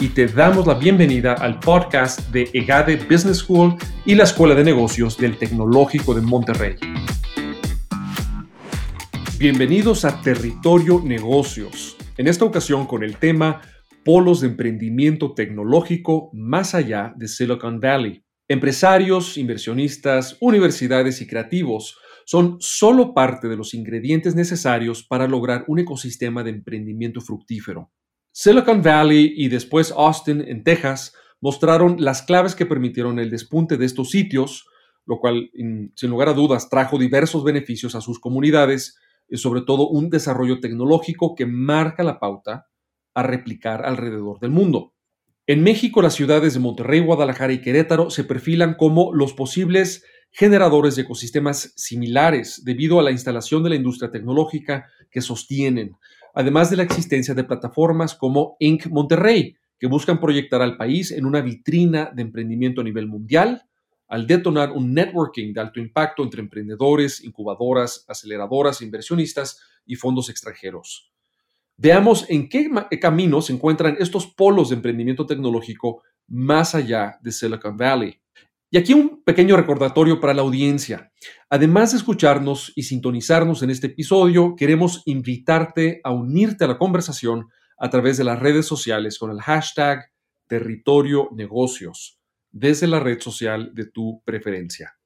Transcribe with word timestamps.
y 0.00 0.10
te 0.10 0.26
damos 0.28 0.66
la 0.66 0.74
bienvenida 0.74 1.32
al 1.34 1.58
podcast 1.58 2.30
de 2.30 2.48
EGADE 2.52 2.96
Business 3.10 3.38
School 3.38 3.74
y 4.04 4.14
la 4.14 4.24
Escuela 4.24 4.54
de 4.54 4.62
Negocios 4.62 5.18
del 5.18 5.36
Tecnológico 5.36 6.14
de 6.14 6.20
Monterrey. 6.20 6.76
Bienvenidos 9.38 10.04
a 10.04 10.20
Territorio 10.20 11.02
Negocios, 11.04 11.96
en 12.16 12.28
esta 12.28 12.44
ocasión 12.44 12.86
con 12.86 13.02
el 13.02 13.16
tema 13.16 13.60
Polos 14.04 14.40
de 14.40 14.48
Emprendimiento 14.48 15.34
Tecnológico 15.34 16.30
más 16.32 16.76
allá 16.76 17.12
de 17.16 17.26
Silicon 17.26 17.80
Valley. 17.80 18.22
Empresarios, 18.46 19.36
inversionistas, 19.36 20.36
universidades 20.40 21.20
y 21.20 21.26
creativos 21.26 21.98
son 22.24 22.56
solo 22.60 23.14
parte 23.14 23.48
de 23.48 23.56
los 23.56 23.74
ingredientes 23.74 24.36
necesarios 24.36 25.02
para 25.02 25.26
lograr 25.26 25.64
un 25.66 25.80
ecosistema 25.80 26.44
de 26.44 26.50
emprendimiento 26.50 27.20
fructífero. 27.20 27.90
Silicon 28.40 28.82
Valley 28.82 29.34
y 29.36 29.48
después 29.48 29.92
Austin, 29.96 30.44
en 30.46 30.62
Texas, 30.62 31.12
mostraron 31.40 31.96
las 31.98 32.22
claves 32.22 32.54
que 32.54 32.66
permitieron 32.66 33.18
el 33.18 33.30
despunte 33.30 33.76
de 33.76 33.84
estos 33.84 34.10
sitios, 34.10 34.68
lo 35.06 35.18
cual, 35.18 35.50
sin 35.96 36.08
lugar 36.10 36.28
a 36.28 36.34
dudas, 36.34 36.70
trajo 36.70 36.98
diversos 36.98 37.42
beneficios 37.42 37.96
a 37.96 38.00
sus 38.00 38.20
comunidades 38.20 38.96
y 39.28 39.38
sobre 39.38 39.62
todo 39.62 39.88
un 39.88 40.08
desarrollo 40.08 40.60
tecnológico 40.60 41.34
que 41.34 41.46
marca 41.46 42.04
la 42.04 42.20
pauta 42.20 42.68
a 43.12 43.24
replicar 43.24 43.84
alrededor 43.84 44.38
del 44.38 44.52
mundo. 44.52 44.94
En 45.48 45.64
México, 45.64 46.00
las 46.00 46.14
ciudades 46.14 46.54
de 46.54 46.60
Monterrey, 46.60 47.00
Guadalajara 47.00 47.52
y 47.52 47.60
Querétaro 47.60 48.08
se 48.08 48.22
perfilan 48.22 48.74
como 48.74 49.12
los 49.12 49.32
posibles 49.32 50.04
generadores 50.30 50.94
de 50.94 51.02
ecosistemas 51.02 51.72
similares 51.74 52.62
debido 52.64 53.00
a 53.00 53.02
la 53.02 53.10
instalación 53.10 53.64
de 53.64 53.70
la 53.70 53.74
industria 53.74 54.12
tecnológica 54.12 54.86
que 55.10 55.22
sostienen, 55.22 55.96
además 56.34 56.70
de 56.70 56.76
la 56.76 56.82
existencia 56.82 57.34
de 57.34 57.44
plataformas 57.44 58.14
como 58.14 58.56
Inc. 58.60 58.86
Monterrey, 58.86 59.56
que 59.78 59.86
buscan 59.86 60.20
proyectar 60.20 60.62
al 60.62 60.76
país 60.76 61.10
en 61.10 61.24
una 61.24 61.40
vitrina 61.40 62.10
de 62.14 62.22
emprendimiento 62.22 62.80
a 62.80 62.84
nivel 62.84 63.06
mundial, 63.06 63.62
al 64.08 64.26
detonar 64.26 64.72
un 64.72 64.94
networking 64.94 65.52
de 65.52 65.60
alto 65.60 65.80
impacto 65.80 66.22
entre 66.22 66.40
emprendedores, 66.40 67.22
incubadoras, 67.22 68.04
aceleradoras, 68.08 68.80
inversionistas 68.82 69.60
y 69.84 69.96
fondos 69.96 70.30
extranjeros. 70.30 71.12
Veamos 71.76 72.26
en 72.28 72.48
qué 72.48 72.68
camino 73.00 73.40
se 73.40 73.52
encuentran 73.52 73.96
estos 74.00 74.26
polos 74.26 74.70
de 74.70 74.76
emprendimiento 74.76 75.26
tecnológico 75.26 76.02
más 76.26 76.74
allá 76.74 77.18
de 77.22 77.30
Silicon 77.30 77.76
Valley. 77.76 78.20
Y 78.70 78.76
aquí 78.76 78.92
un 78.92 79.22
pequeño 79.24 79.56
recordatorio 79.56 80.20
para 80.20 80.34
la 80.34 80.42
audiencia. 80.42 81.10
Además 81.48 81.92
de 81.92 81.98
escucharnos 81.98 82.70
y 82.76 82.82
sintonizarnos 82.82 83.62
en 83.62 83.70
este 83.70 83.86
episodio, 83.86 84.54
queremos 84.56 85.02
invitarte 85.06 86.02
a 86.04 86.12
unirte 86.12 86.64
a 86.64 86.68
la 86.68 86.76
conversación 86.76 87.46
a 87.78 87.88
través 87.88 88.18
de 88.18 88.24
las 88.24 88.38
redes 88.38 88.66
sociales 88.66 89.18
con 89.18 89.30
el 89.30 89.40
hashtag 89.40 90.10
Territorio 90.46 91.30
Negocios, 91.34 92.20
desde 92.50 92.86
la 92.86 93.00
red 93.00 93.20
social 93.20 93.70
de 93.74 93.86
tu 93.86 94.22
preferencia. 94.26 94.98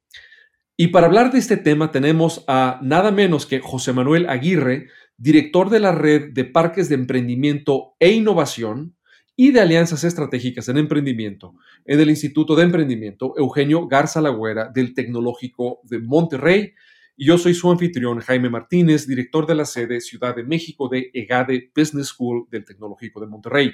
Y 0.77 0.89
para 0.89 1.07
hablar 1.07 1.31
de 1.31 1.39
este 1.39 1.57
tema 1.57 1.93
tenemos 1.93 2.45
a 2.49 2.81
nada 2.83 3.13
menos 3.13 3.47
que 3.47 3.61
José 3.61 3.93
Manuel 3.93 4.29
Aguirre, 4.29 4.89
director 5.17 5.71
de 5.71 5.79
la 5.79 5.93
red 5.93 6.33
de 6.33 6.45
parques 6.45 6.89
de 6.89 6.97
emprendimiento 6.97 7.95
e 8.01 8.11
innovación 8.11 8.97
y 9.37 9.51
de 9.51 9.61
Alianzas 9.61 10.05
Estratégicas 10.05 10.69
en 10.69 10.79
Emprendimiento 10.79 11.55
en 11.85 12.01
el 12.01 12.11
Instituto 12.11 12.55
de 12.55 12.65
Emprendimiento 12.65 13.35
Eugenio 13.37 13.87
Garza 13.87 14.21
Lagüera 14.21 14.69
del 14.69 14.95
Tecnológico 14.95 15.81
de 15.85 15.99
Monterrey. 15.99 16.73
Y 17.17 17.27
yo 17.27 17.39
soy 17.39 17.55
su 17.55 17.71
anfitrión 17.71 18.21
Jaime 18.21 18.51
Martínez, 18.51 19.07
director 19.07 19.47
de 19.47 19.55
la 19.55 19.65
sede 19.65 20.01
Ciudad 20.01 20.35
de 20.35 20.45
México 20.45 20.89
de 20.89 21.11
EGADE 21.13 21.71
Business 21.75 22.09
School 22.09 22.47
del 22.51 22.65
Tecnológico 22.65 23.21
de 23.21 23.27
Monterrey. 23.27 23.73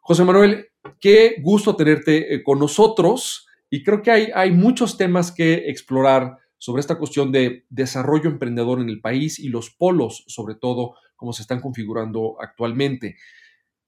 José 0.00 0.24
Manuel, 0.24 0.66
qué 1.00 1.36
gusto 1.40 1.76
tenerte 1.76 2.34
eh, 2.34 2.42
con 2.42 2.58
nosotros 2.58 3.46
y 3.70 3.82
creo 3.82 4.02
que 4.02 4.10
hay, 4.10 4.28
hay 4.34 4.50
muchos 4.50 4.96
temas 4.96 5.32
que 5.32 5.70
explorar 5.70 6.38
sobre 6.58 6.80
esta 6.80 6.96
cuestión 6.96 7.32
de 7.32 7.64
desarrollo 7.70 8.30
emprendedor 8.30 8.80
en 8.80 8.88
el 8.88 9.00
país 9.00 9.38
y 9.38 9.48
los 9.48 9.70
polos, 9.70 10.24
sobre 10.28 10.54
todo, 10.54 10.94
como 11.16 11.32
se 11.32 11.42
están 11.42 11.60
configurando 11.60 12.36
actualmente. 12.40 13.16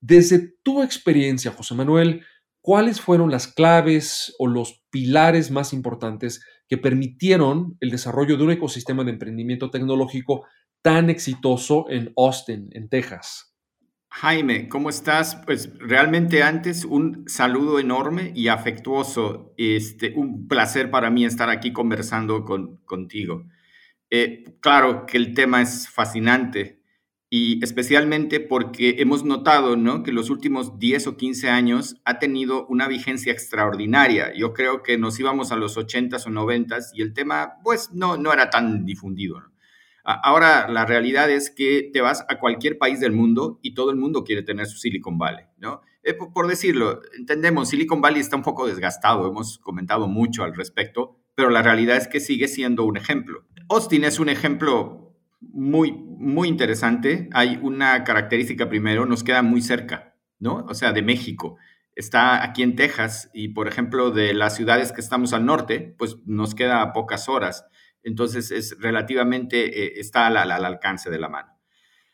Desde 0.06 0.52
tu 0.62 0.82
experiencia, 0.82 1.50
José 1.50 1.74
Manuel, 1.74 2.26
¿cuáles 2.60 3.00
fueron 3.00 3.30
las 3.30 3.48
claves 3.48 4.34
o 4.38 4.46
los 4.46 4.84
pilares 4.90 5.50
más 5.50 5.72
importantes 5.72 6.44
que 6.68 6.76
permitieron 6.76 7.78
el 7.80 7.88
desarrollo 7.88 8.36
de 8.36 8.44
un 8.44 8.50
ecosistema 8.50 9.02
de 9.02 9.12
emprendimiento 9.12 9.70
tecnológico 9.70 10.44
tan 10.82 11.08
exitoso 11.08 11.86
en 11.88 12.12
Austin, 12.18 12.68
en 12.72 12.90
Texas? 12.90 13.56
Jaime, 14.10 14.68
¿cómo 14.68 14.90
estás? 14.90 15.40
Pues 15.46 15.72
realmente 15.78 16.42
antes 16.42 16.84
un 16.84 17.24
saludo 17.26 17.78
enorme 17.78 18.30
y 18.34 18.48
afectuoso. 18.48 19.54
Este, 19.56 20.12
un 20.14 20.48
placer 20.48 20.90
para 20.90 21.08
mí 21.08 21.24
estar 21.24 21.48
aquí 21.48 21.72
conversando 21.72 22.44
con, 22.44 22.76
contigo. 22.84 23.46
Eh, 24.10 24.44
claro 24.60 25.06
que 25.06 25.16
el 25.16 25.32
tema 25.32 25.62
es 25.62 25.88
fascinante 25.88 26.83
y 27.36 27.58
especialmente 27.64 28.38
porque 28.38 28.94
hemos 28.98 29.24
notado 29.24 29.74
¿no? 29.74 30.04
que 30.04 30.12
los 30.12 30.30
últimos 30.30 30.78
10 30.78 31.08
o 31.08 31.16
15 31.16 31.50
años 31.50 31.96
ha 32.04 32.20
tenido 32.20 32.64
una 32.68 32.86
vigencia 32.86 33.32
extraordinaria. 33.32 34.32
Yo 34.36 34.52
creo 34.52 34.84
que 34.84 34.98
nos 34.98 35.18
íbamos 35.18 35.50
a 35.50 35.56
los 35.56 35.76
80s 35.76 36.28
o 36.28 36.30
90s 36.30 36.90
y 36.94 37.02
el 37.02 37.12
tema 37.12 37.54
pues 37.64 37.90
no, 37.92 38.16
no 38.16 38.32
era 38.32 38.50
tan 38.50 38.86
difundido. 38.86 39.42
Ahora 40.04 40.68
la 40.68 40.86
realidad 40.86 41.28
es 41.28 41.50
que 41.50 41.90
te 41.92 42.00
vas 42.00 42.24
a 42.28 42.38
cualquier 42.38 42.78
país 42.78 43.00
del 43.00 43.10
mundo 43.10 43.58
y 43.62 43.74
todo 43.74 43.90
el 43.90 43.96
mundo 43.96 44.22
quiere 44.22 44.44
tener 44.44 44.66
su 44.66 44.78
Silicon 44.78 45.18
Valley. 45.18 45.46
¿no? 45.58 45.80
Eh, 46.04 46.14
por 46.14 46.46
decirlo, 46.46 47.00
entendemos, 47.18 47.68
Silicon 47.68 48.00
Valley 48.00 48.20
está 48.20 48.36
un 48.36 48.44
poco 48.44 48.64
desgastado, 48.64 49.26
hemos 49.26 49.58
comentado 49.58 50.06
mucho 50.06 50.44
al 50.44 50.54
respecto, 50.54 51.18
pero 51.34 51.50
la 51.50 51.62
realidad 51.62 51.96
es 51.96 52.06
que 52.06 52.20
sigue 52.20 52.46
siendo 52.46 52.84
un 52.84 52.96
ejemplo. 52.96 53.44
Austin 53.68 54.04
es 54.04 54.20
un 54.20 54.28
ejemplo 54.28 55.03
muy, 55.52 55.92
muy 55.92 56.48
interesante. 56.48 57.28
Hay 57.32 57.58
una 57.62 58.04
característica 58.04 58.68
primero, 58.68 59.06
nos 59.06 59.24
queda 59.24 59.42
muy 59.42 59.62
cerca, 59.62 60.16
¿no? 60.38 60.64
O 60.68 60.74
sea, 60.74 60.92
de 60.92 61.02
México. 61.02 61.56
Está 61.94 62.42
aquí 62.42 62.62
en 62.62 62.74
Texas 62.74 63.30
y, 63.32 63.48
por 63.48 63.68
ejemplo, 63.68 64.10
de 64.10 64.34
las 64.34 64.56
ciudades 64.56 64.92
que 64.92 65.00
estamos 65.00 65.32
al 65.32 65.46
norte, 65.46 65.94
pues 65.98 66.16
nos 66.26 66.54
queda 66.54 66.82
a 66.82 66.92
pocas 66.92 67.28
horas. 67.28 67.66
Entonces, 68.02 68.50
es 68.50 68.76
relativamente, 68.80 69.84
eh, 69.84 69.92
está 69.96 70.26
al, 70.26 70.36
alcance 70.36 71.10
de 71.10 71.18
la 71.18 71.28
mano. 71.28 71.58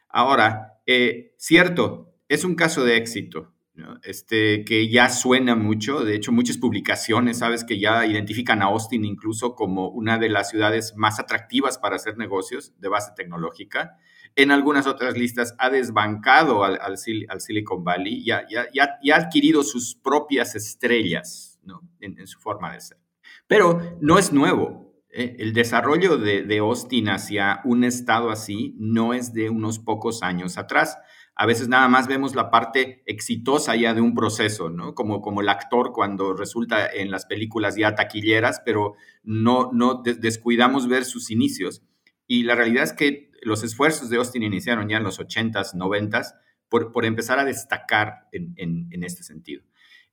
Ahora, 0.09 0.81
eh, 0.87 1.35
cierto, 1.39 2.15
es 2.29 2.45
un 2.45 2.55
caso 2.55 2.85
de 2.85 2.97
éxito 2.97 3.55
este, 4.03 4.65
que 4.65 4.89
ya 4.89 5.09
suena 5.09 5.55
mucho. 5.55 6.05
De 6.05 6.15
hecho, 6.15 6.33
muchas 6.33 6.59
publicaciones, 6.59 7.39
sabes, 7.39 7.65
que 7.65 7.79
ya 7.79 8.07
identifican 8.07 8.63
a 8.63 8.67
Austin 8.67 9.05
incluso 9.05 9.55
como 9.55 9.89
una 9.89 10.19
de 10.19 10.29
las 10.29 10.51
ciudades 10.51 10.95
más 10.97 11.19
atractivas 11.21 11.79
para 11.79 11.97
hacer 11.97 12.17
negocios 12.17 12.73
de 12.79 12.89
base 12.89 13.13
tecnológica. 13.17 13.99
En 14.37 14.51
algunas 14.51 14.87
otras 14.87 15.17
listas 15.17 15.55
ha 15.59 15.71
desbancado 15.71 16.65
al, 16.65 16.99
Silicon 16.99 17.85
Valley 17.85 18.23
y 18.25 18.31
ha, 18.31 19.17
adquirido 19.17 19.63
sus 19.63 19.97
propias 19.97 20.55
estrellas 20.55 21.61
en, 22.01 22.27
su 22.27 22.39
forma 22.39 22.73
de 22.73 22.81
ser. 22.81 22.99
Pero 23.47 23.99
no 24.01 24.19
es 24.19 24.33
nuevo. 24.33 24.95
¿eh? 25.11 25.37
El 25.39 25.53
desarrollo 25.53 26.17
de, 26.17 26.43
de 26.43 26.59
Austin 26.59 27.09
hacia 27.09 27.61
un 27.65 27.85
estado 27.85 28.31
así 28.31 28.77
no 28.79 29.15
es 29.15 29.33
de 29.33 29.51
unos 29.51 29.79
pocos 29.79 30.23
años 30.23 30.59
atrás 30.59 30.99
a 31.41 31.47
veces 31.47 31.69
nada 31.69 31.89
más 31.89 32.07
vemos 32.07 32.35
la 32.35 32.51
parte 32.51 33.03
exitosa 33.07 33.75
ya 33.75 33.95
de 33.95 34.03
un 34.03 34.15
proceso, 34.15 34.69
¿no? 34.69 34.95
Como, 34.95 35.23
como 35.23 35.41
el 35.41 35.49
actor 35.49 35.91
cuando 35.91 36.35
resulta 36.35 36.87
en 36.87 37.11
las 37.11 37.25
películas 37.25 37.77
ya 37.77 37.95
taquilleras, 37.95 38.61
pero 38.63 38.93
no, 39.23 39.71
no 39.73 40.03
descuidamos 40.03 40.87
ver 40.87 41.07
sus 41.07 41.31
inicios. 41.31 41.83
Y 42.27 42.43
la 42.43 42.57
realidad 42.57 42.85
es 42.85 42.93
que 42.93 43.31
los 43.41 43.65
esfuerzos 43.65 44.11
de 44.11 44.19
Austin 44.19 44.43
iniciaron 44.43 44.91
ya 44.91 44.99
en 44.99 45.03
los 45.03 45.19
80s, 45.19 45.73
90s, 45.73 46.35
por, 46.69 46.93
por 46.93 47.07
empezar 47.07 47.39
a 47.39 47.47
destacar 47.47 48.29
en, 48.33 48.55
en, 48.91 49.03
este 49.03 49.23
sentido. 49.23 49.63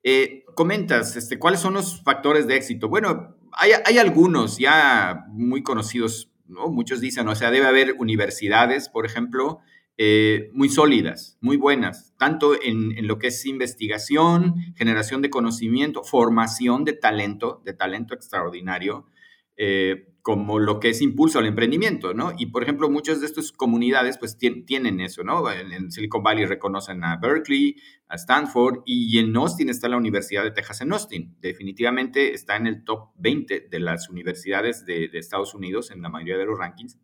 Eh, 0.04 0.46
comentas, 0.56 1.18
este, 1.18 1.38
¿cuáles 1.38 1.60
son 1.60 1.74
los 1.74 2.02
factores 2.04 2.48
de 2.48 2.56
éxito? 2.56 2.88
Bueno, 2.88 3.36
hay, 3.52 3.72
hay 3.84 3.98
algunos 3.98 4.60
ya 4.60 5.26
muy 5.28 5.62
conocidos, 5.62 6.32
¿no? 6.48 6.70
Muchos 6.70 7.02
dicen, 7.02 7.28
o 7.28 7.36
sea, 7.36 7.52
debe 7.52 7.68
haber 7.68 7.96
universidades, 8.00 8.88
por 8.88 9.06
ejemplo, 9.06 9.60
eh, 10.00 10.52
muy 10.54 10.70
sólidas, 10.70 11.40
muy 11.42 11.58
buenas, 11.58 12.14
tanto 12.20 12.54
en, 12.62 13.08
lo 13.08 13.18
que 13.18 13.28
es 13.28 13.44
investigación, 13.48 14.54
generación 14.76 15.24
de 15.24 15.32
conocimiento, 15.32 16.04
formación 16.04 16.86
de 16.86 16.94
talento, 16.94 17.64
de 17.66 17.74
talento 17.74 18.14
extraordinario, 18.14 19.08
eh, 19.56 20.14
como 20.22 20.60
lo 20.60 20.80
que 20.80 20.90
es 20.90 21.02
impulso 21.02 21.40
al 21.40 21.48
emprendimiento, 21.48 22.14
¿no? 22.14 22.32
Y, 22.38 22.48
por 22.48 22.62
ejemplo, 22.62 22.92
muchas 22.92 23.22
de 23.22 23.26
estas 23.26 23.52
comunidades, 23.52 24.20
pues, 24.20 24.38
tienen 24.38 25.00
eso, 25.00 25.24
¿no? 25.24 25.50
En, 25.50 25.90
Silicon 25.90 26.22
Valley 26.22 26.46
reconocen 26.46 27.04
a 27.04 27.16
Berkeley, 27.16 27.78
a 28.08 28.18
Stanford, 28.18 28.84
y 28.86 29.18
en 29.18 29.36
Austin 29.36 29.70
está 29.70 29.90
la 29.90 29.98
Universidad 29.98 30.44
de 30.44 30.52
Texas 30.52 30.82
en 30.82 30.94
Austin. 30.94 31.38
Definitivamente 31.40 32.36
está 32.36 32.56
en 32.56 32.68
el 32.68 32.84
top 32.84 33.14
20 33.16 33.62
de 33.72 33.80
las 33.80 34.10
universidades 34.10 34.86
de, 34.86 35.08
de 35.08 35.18
Estados 35.18 35.56
Unidos 35.56 35.90
en 35.90 36.04
la 36.04 36.10
mayoría 36.10 36.38
de 36.38 36.46
los 36.46 36.60
rankings, 36.60 37.00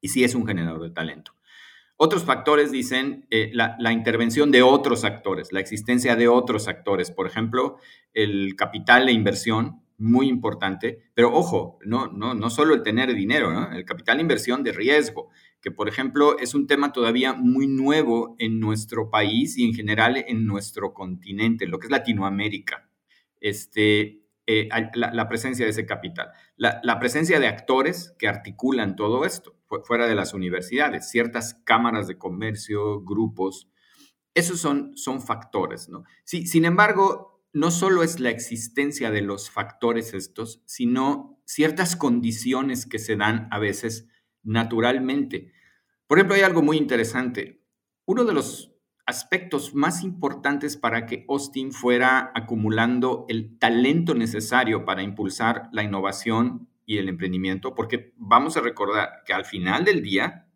y 0.00 0.08
sí 0.08 0.24
es 0.24 0.34
un 0.34 0.46
generador 0.46 0.82
de 0.84 0.90
talento. 0.90 1.34
Otros 2.02 2.24
factores 2.24 2.72
dicen 2.72 3.26
eh, 3.30 3.50
la, 3.52 3.92
intervención 3.92 4.50
de 4.50 4.62
otros 4.62 5.04
actores, 5.04 5.52
la 5.52 5.60
existencia 5.60 6.16
de 6.16 6.28
otros 6.28 6.66
actores, 6.66 7.10
por 7.10 7.26
ejemplo, 7.26 7.76
el 8.14 8.56
capital 8.56 9.04
de 9.04 9.12
inversión, 9.12 9.82
muy 9.98 10.26
importante, 10.26 11.10
pero 11.12 11.30
ojo, 11.30 11.78
no, 11.84 12.06
no, 12.06 12.32
no 12.32 12.48
solo 12.48 12.72
el 12.72 12.82
tener 12.82 13.14
dinero, 13.14 13.70
el 13.70 13.84
capital 13.84 14.16
de 14.16 14.22
inversión 14.22 14.62
de 14.62 14.72
riesgo, 14.72 15.28
que 15.60 15.70
por 15.70 15.90
ejemplo 15.90 16.38
es 16.38 16.54
un 16.54 16.66
tema 16.66 16.90
todavía 16.90 17.34
muy 17.34 17.66
nuevo 17.66 18.34
en 18.38 18.60
nuestro 18.60 19.10
país 19.10 19.58
y 19.58 19.64
en 19.64 19.74
general 19.74 20.24
en 20.26 20.46
nuestro 20.46 20.94
continente, 20.94 21.66
lo 21.66 21.78
que 21.78 21.88
es 21.88 21.90
Latinoamérica. 21.90 22.88
Este, 23.40 24.22
eh, 24.46 24.68
la, 24.94 25.28
presencia 25.28 25.66
de 25.66 25.70
ese 25.70 25.84
capital. 25.84 26.32
La, 26.56 26.98
presencia 26.98 27.38
de 27.38 27.46
actores 27.46 28.16
que 28.18 28.26
articulan 28.26 28.96
todo 28.96 29.26
esto, 29.26 29.59
fuera 29.84 30.06
de 30.06 30.14
las 30.14 30.34
universidades, 30.34 31.10
ciertas 31.10 31.54
cámaras 31.64 32.08
de 32.08 32.18
comercio, 32.18 33.02
grupos, 33.02 33.68
esos 34.34 34.60
son, 34.60 34.96
son 34.96 35.20
factores, 35.20 35.88
¿no? 35.88 36.04
Sí, 36.24 36.46
sin 36.46 36.64
embargo, 36.64 37.42
no 37.52 37.70
solo 37.70 38.02
es 38.02 38.20
la 38.20 38.30
existencia 38.30 39.10
de 39.10 39.22
los 39.22 39.50
factores 39.50 40.14
estos, 40.14 40.62
sino 40.66 41.40
ciertas 41.44 41.96
condiciones 41.96 42.86
que 42.86 42.98
se 42.98 43.16
dan 43.16 43.48
a 43.50 43.58
veces 43.58 44.08
naturalmente. 44.42 45.52
Por 46.06 46.18
ejemplo, 46.18 46.36
hay 46.36 46.42
algo 46.42 46.62
muy 46.62 46.76
interesante. 46.76 47.62
Uno 48.06 48.24
de 48.24 48.34
los 48.34 48.72
aspectos 49.06 49.74
más 49.74 50.04
importantes 50.04 50.76
para 50.76 51.06
que 51.06 51.24
Austin 51.28 51.72
fuera 51.72 52.30
acumulando 52.34 53.26
el 53.28 53.58
talento 53.58 54.14
necesario 54.14 54.84
para 54.84 55.02
impulsar 55.02 55.68
la 55.72 55.82
innovación 55.82 56.69
y 56.90 56.98
el 56.98 57.08
emprendimiento, 57.08 57.72
porque 57.76 58.12
vamos 58.16 58.56
a 58.56 58.62
recordar 58.62 59.22
que 59.24 59.32
al 59.32 59.44
final 59.44 59.84
del 59.84 60.02
día, 60.02 60.48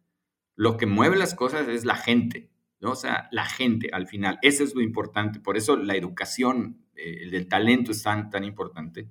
lo 0.57 0.77
que 0.77 0.85
mueve 0.85 1.17
las 1.17 1.37
cosas 1.37 1.69
es 1.69 1.85
la 1.85 1.95
gente, 1.95 2.51
¿no? 2.81 2.91
O 2.91 2.97
sea, 2.97 3.29
la 3.31 3.45
gente 3.45 3.91
al 3.93 4.09
final, 4.09 4.41
eso 4.43 4.65
es 4.65 4.75
lo 4.75 4.81
importante, 4.81 5.39
por 5.39 5.57
eso 5.57 5.77
la 5.77 5.95
educación, 5.95 6.85
eh, 6.97 7.31
del 7.31 7.47
talento 7.47 7.93
es 7.93 8.03
tan, 8.03 8.31
tan 8.31 8.43
importante. 8.43 9.09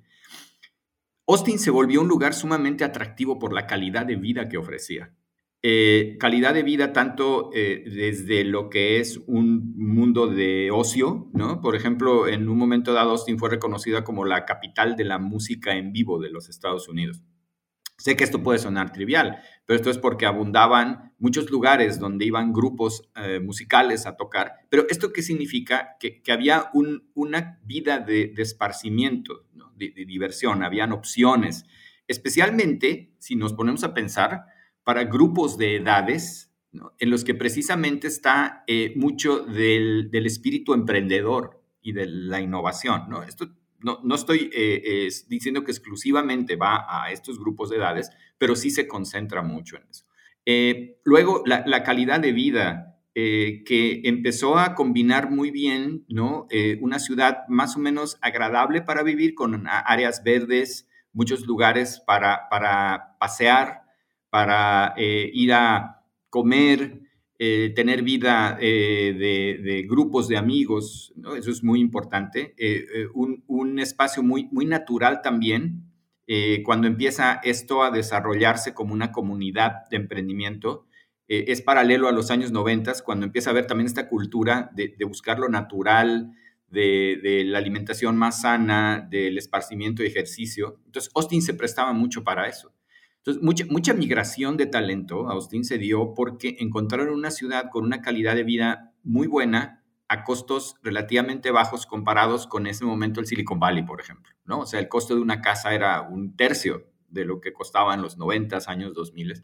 Austin 1.25 1.59
se 1.59 1.71
volvió 1.71 2.01
un 2.01 2.09
lugar 2.09 2.33
sumamente 2.33 2.83
atractivo 2.83 3.39
por 3.39 3.53
la 3.53 3.67
calidad 3.67 4.05
de 4.05 4.17
vida 4.17 4.49
que 4.49 4.57
ofrecía. 4.57 5.15
Eh, 5.65 6.17
calidad 6.19 6.53
de 6.53 6.61
vida 6.61 6.91
tanto 6.91 7.49
eh, 7.53 7.85
desde 7.85 8.43
lo 8.43 8.69
que 8.69 8.99
es 8.99 9.21
un 9.27 9.73
mundo 9.77 10.27
de 10.27 10.71
ocio, 10.71 11.29
¿no? 11.31 11.61
Por 11.61 11.77
ejemplo, 11.77 12.27
en 12.27 12.49
un 12.49 12.57
momento 12.57 12.91
dado 12.91 13.11
Austin 13.11 13.39
fue 13.39 13.49
reconocida 13.49 14.03
como 14.03 14.25
la 14.25 14.43
capital 14.43 14.97
de 14.97 15.05
la 15.05 15.19
música 15.19 15.77
en 15.77 15.93
vivo 15.93 16.19
de 16.19 16.31
los 16.31 16.49
Estados 16.49 16.89
Unidos. 16.89 17.23
Sé 17.97 18.17
que 18.17 18.25
esto 18.25 18.43
puede 18.43 18.59
sonar 18.59 18.91
trivial, 18.91 19.37
pero 19.65 19.77
esto 19.77 19.89
es 19.89 19.97
porque 19.97 20.25
abundaban 20.25 21.13
muchos 21.17 21.49
lugares 21.49 21.97
donde 21.97 22.25
iban 22.25 22.51
grupos 22.51 23.09
eh, 23.15 23.39
musicales 23.39 24.05
a 24.05 24.17
tocar. 24.17 24.55
Pero 24.69 24.85
esto 24.89 25.13
qué 25.13 25.21
significa? 25.21 25.95
Que, 25.97 26.21
había 26.29 26.71
una 27.13 27.61
vida 27.63 27.99
de, 27.99 28.33
esparcimiento, 28.35 29.45
de, 29.77 29.91
de 29.91 30.03
diversión, 30.03 30.61
habían 30.61 30.91
opciones, 30.91 31.63
especialmente 32.09 33.13
si 33.19 33.37
nos 33.37 33.53
ponemos 33.53 33.85
a 33.85 33.93
pensar 33.93 34.47
para 34.83 35.05
grupos 35.05 35.57
de 35.57 35.77
edades 35.77 36.53
en 36.99 37.09
los 37.09 37.23
que 37.23 37.35
precisamente 37.35 38.07
está 38.07 38.63
eh, 38.67 38.93
mucho 38.95 39.39
del, 39.39 40.09
espíritu 40.13 40.73
emprendedor 40.73 41.61
y 41.81 41.93
de 41.93 42.07
la 42.07 42.41
innovación. 42.41 43.03
¿no? 43.09 43.23
Esto 43.23 43.49
no, 43.79 43.99
no 44.03 44.15
estoy 44.15 44.49
eh, 44.53 45.09
diciendo 45.27 45.63
que 45.63 45.71
exclusivamente 45.71 46.55
va 46.55 46.85
a 46.87 47.11
estos 47.11 47.39
grupos 47.39 47.69
de 47.69 47.77
edades, 47.77 48.09
pero 48.37 48.55
sí 48.55 48.71
se 48.71 48.87
concentra 48.87 49.41
mucho 49.41 49.77
en 49.77 49.83
eso. 49.89 50.05
Eh, 50.45 50.99
luego, 51.03 51.43
la, 51.45 51.83
calidad 51.83 52.19
de 52.19 52.31
vida, 52.31 52.89
que 53.13 54.01
empezó 54.05 54.57
a 54.57 54.73
combinar 54.73 55.29
muy 55.29 55.51
bien, 55.51 56.03
¿no? 56.09 56.47
una 56.81 56.97
ciudad 56.97 57.43
más 57.47 57.75
o 57.75 57.79
menos 57.79 58.17
agradable 58.21 58.81
para 58.81 59.03
vivir, 59.03 59.35
con 59.35 59.67
áreas 59.67 60.23
verdes, 60.23 60.89
muchos 61.11 61.45
lugares 61.45 62.01
para, 62.07 62.49
para 62.49 63.15
pasear, 63.19 63.82
para 64.33 64.95
eh, 64.97 65.29
ir 65.31 65.53
a 65.53 66.01
comer, 66.31 67.01
eh, 67.37 67.71
tener 67.75 68.01
vida 68.01 68.57
eh, 68.59 69.13
de, 69.63 69.85
grupos 69.87 70.27
de 70.27 70.37
amigos, 70.37 71.13
eso 71.37 71.51
es 71.51 71.63
muy 71.63 71.79
importante. 71.79 72.55
Un, 73.13 73.77
espacio 73.77 74.23
muy, 74.23 74.49
natural 74.65 75.21
también, 75.21 75.83
cuando 76.65 76.87
empieza 76.87 77.41
esto 77.43 77.83
a 77.83 77.91
desarrollarse 77.91 78.73
como 78.73 78.95
una 78.95 79.11
comunidad 79.11 79.87
de 79.91 79.97
emprendimiento, 79.97 80.87
es 81.27 81.61
paralelo 81.61 82.07
a 82.07 82.11
los 82.11 82.31
años 82.31 82.51
90, 82.51 82.91
cuando 83.05 83.27
empieza 83.27 83.51
a 83.51 83.53
haber 83.53 83.67
también 83.67 83.85
esta 83.85 84.09
cultura 84.09 84.71
de, 84.73 84.95
buscar 85.05 85.37
lo 85.37 85.47
natural, 85.47 86.31
de, 86.69 87.19
de, 87.21 87.43
la 87.43 87.59
alimentación 87.59 88.17
más 88.17 88.41
sana, 88.41 89.07
del 89.11 89.37
esparcimiento 89.37 90.01
y 90.01 90.07
ejercicio. 90.07 90.79
Entonces, 90.87 91.11
Austin 91.13 91.43
se 91.43 91.53
prestaba 91.53 91.93
mucho 91.93 92.23
para 92.23 92.47
eso. 92.47 92.72
Entonces, 93.25 93.41
mucha, 93.41 93.65
mucha 93.69 93.93
migración 93.93 94.57
de 94.57 94.65
talento 94.65 95.29
Austin 95.29 95.63
se 95.63 95.77
dio 95.77 96.13
porque 96.13 96.57
encontraron 96.59 97.07
una 97.07 97.31
ciudad 97.31 97.69
con 97.71 97.85
una 97.85 98.01
calidad 98.01 98.35
de 98.35 98.43
vida 98.43 98.93
muy 99.01 99.27
buena 99.27 99.81
a 100.09 100.25
costos 100.25 100.75
relativamente 100.83 101.49
bajos 101.49 101.85
comparados 101.85 102.47
con 102.47 102.67
ese 102.67 102.83
momento 102.83 103.21
el 103.21 103.25
Silicon 103.25 103.61
Valley, 103.61 103.83
por 103.83 104.01
ejemplo, 104.01 104.33
¿no? 104.43 104.59
O 104.59 104.65
sea, 104.65 104.81
el 104.81 104.89
costo 104.89 105.15
de 105.15 105.21
una 105.21 105.39
casa 105.39 105.73
era 105.73 106.01
un 106.01 106.35
tercio 106.35 106.91
de 107.07 107.23
lo 107.23 107.39
que 107.39 107.53
costaba 107.53 107.93
en 107.93 108.01
los 108.01 108.17
90 108.17 108.59
años 108.67 108.93
2000. 108.93 109.41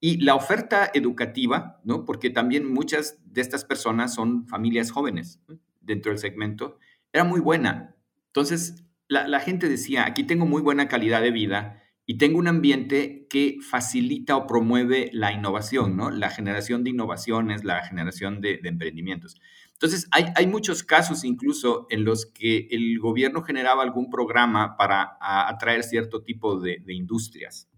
Y 0.00 0.18
la 0.24 0.34
oferta 0.34 0.90
educativa, 0.92 1.80
¿no? 1.84 2.04
Porque 2.04 2.30
también 2.30 2.70
muchas 2.70 3.20
de 3.24 3.40
estas 3.40 3.64
personas 3.64 4.12
son 4.14 4.48
familias 4.48 4.90
jóvenes 4.90 5.40
dentro 5.80 6.10
del 6.10 6.18
segmento, 6.18 6.78
era 7.12 7.22
muy 7.22 7.40
buena. 7.40 7.94
Entonces, 8.26 8.84
la, 9.06 9.28
la 9.28 9.38
gente 9.38 9.68
decía, 9.68 10.06
aquí 10.06 10.24
tengo 10.24 10.44
muy 10.44 10.60
buena 10.60 10.88
calidad 10.88 11.22
de 11.22 11.30
vida, 11.30 11.82
y 12.08 12.18
tengo 12.18 12.38
un 12.38 12.46
ambiente 12.46 13.26
que 13.28 13.58
facilita 13.68 14.36
o 14.36 14.46
promueve 14.46 15.10
la 15.12 15.32
innovación, 15.32 15.96
¿no? 15.96 16.10
La 16.10 16.30
generación 16.30 16.84
de 16.84 16.90
innovaciones, 16.90 17.64
la 17.64 17.84
generación 17.84 18.40
de, 18.40 18.60
emprendimientos. 18.62 19.40
Entonces, 19.72 20.08
hay, 20.12 20.46
muchos 20.46 20.84
casos 20.84 21.24
incluso 21.24 21.86
en 21.90 22.04
los 22.04 22.26
que 22.26 22.68
el 22.70 22.98
gobierno 23.00 23.42
generaba 23.42 23.82
algún 23.82 24.08
programa 24.08 24.76
para 24.76 25.18
atraer 25.20 25.82
cierto 25.82 26.22
tipo 26.22 26.60
de, 26.60 26.78
de 26.84 26.94
industrias. 26.94 27.68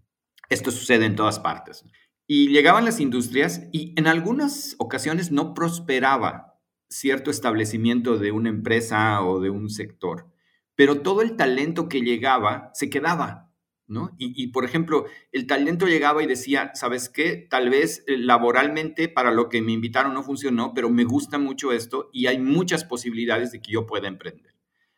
Esto 0.47 0.69
sucede 0.69 1.05
en 1.05 1.15
todas 1.15 1.39
partes. 1.39 1.83
Y 2.27 2.49
llegaban 2.49 2.85
las 2.85 2.99
industrias 2.99 3.67
y 3.71 3.93
en 3.97 4.05
algunas 4.05 4.75
ocasiones 4.77 5.31
no 5.31 5.55
prosperaba 5.55 6.61
cierto 6.87 7.31
establecimiento 7.31 8.17
de 8.17 8.31
una 8.31 8.49
empresa 8.49 9.23
o 9.23 9.39
de 9.39 9.49
un 9.49 9.69
sector, 9.69 10.31
pero 10.75 11.01
todo 11.01 11.21
el 11.23 11.35
talento 11.35 11.89
que 11.89 12.01
llegaba 12.01 12.69
se 12.73 12.89
quedaba 12.89 13.48
y, 14.17 14.47
por 14.47 14.65
ejemplo, 14.65 15.05
el 15.31 15.47
talento 15.47 15.87
llegaba 15.87 16.21
y 16.21 16.27
decía, 16.27 16.71
¿sabes 16.75 17.09
qué? 17.09 17.47
Tal 17.49 17.71
vez 17.71 18.03
eh, 18.05 18.17
laboralmente 18.17 19.09
para 19.09 19.31
lo 19.31 19.49
que 19.49 19.63
me 19.63 19.71
invitaron 19.71 20.13
no 20.13 20.21
funcionó, 20.21 20.73
pero 20.75 20.89
me 20.89 21.05
gusta 21.05 21.39
mucho 21.39 21.71
esto 21.71 22.09
y 22.13 22.27
hay 22.27 22.37
muchas 22.37 22.85
posibilidades 22.85 23.51
de 23.51 23.61
que 23.61 23.71
yo 23.71 23.87
pueda 23.87 24.07
emprender, 24.07 24.55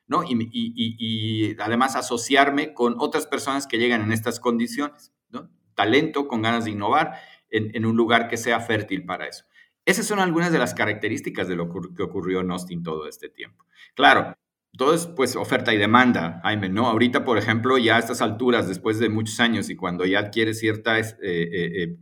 ¿no? 0.07 0.23
Y, 0.27 1.55
además 1.59 1.95
asociarme 1.95 2.73
con 2.73 2.95
otras 2.99 3.27
personas 3.27 3.65
que 3.65 3.77
llegan 3.77 4.01
en 4.01 4.11
estas 4.11 4.41
condiciones, 4.41 5.13
¿no? 5.29 5.49
Talento 5.73 6.27
con 6.27 6.41
ganas 6.41 6.65
de 6.65 6.71
innovar 6.71 7.13
en, 7.49 7.73
en 7.73 7.85
un 7.85 7.95
lugar 7.95 8.27
que 8.27 8.35
sea 8.35 8.59
fértil 8.59 9.05
para 9.05 9.25
eso. 9.25 9.45
Esas 9.85 10.05
son 10.05 10.19
algunas 10.19 10.51
de 10.51 10.59
las 10.59 10.73
características 10.73 11.47
de 11.47 11.55
lo 11.55 11.69
que 11.95 12.03
ocurrió 12.03 12.41
en 12.41 12.51
Austin 12.51 12.83
todo 12.83 13.07
este 13.07 13.29
tiempo. 13.29 13.65
Claro, 13.95 14.35
todo 14.77 14.93
es 14.93 15.05
pues 15.05 15.35
oferta 15.35 15.73
y 15.73 15.77
demanda, 15.77 16.39
Jaime, 16.43 16.69
¿no? 16.69 16.87
Ahorita, 16.87 17.25
por 17.25 17.37
ejemplo, 17.37 17.77
ya 17.77 17.97
a 17.97 17.99
estas 17.99 18.21
alturas, 18.21 18.67
después 18.67 18.99
de 18.99 19.09
muchos 19.09 19.39
años 19.39 19.69
y 19.69 19.75
cuando 19.75 20.05
ya 20.05 20.19
adquiere 20.19 20.53
cierta 20.53 20.97
eh, 20.97 21.15
eh, 21.21 21.49
eh, 21.83 21.97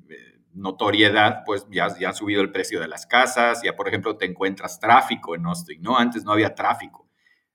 notoriedad, 0.54 1.44
pues 1.46 1.66
ya, 1.72 1.88
ya 2.00 2.10
ha 2.10 2.14
subido 2.14 2.42
el 2.42 2.52
precio 2.52 2.80
de 2.80 2.88
las 2.88 3.06
casas, 3.06 3.62
ya 3.64 3.76
por 3.76 3.88
ejemplo 3.88 4.18
te 4.18 4.26
encuentras 4.26 4.80
tráfico 4.80 5.36
en 5.36 5.46
Austin, 5.46 5.82
¿no? 5.82 5.98
Antes 5.98 6.24
no 6.24 6.32
había 6.32 6.54
tráfico. 6.54 7.08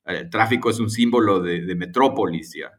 El 0.04 0.28
tráfico 0.28 0.68
es 0.68 0.80
un 0.80 0.90
símbolo 0.90 1.40
de, 1.40 1.74
metrópolis 1.74 2.52
ya, 2.54 2.72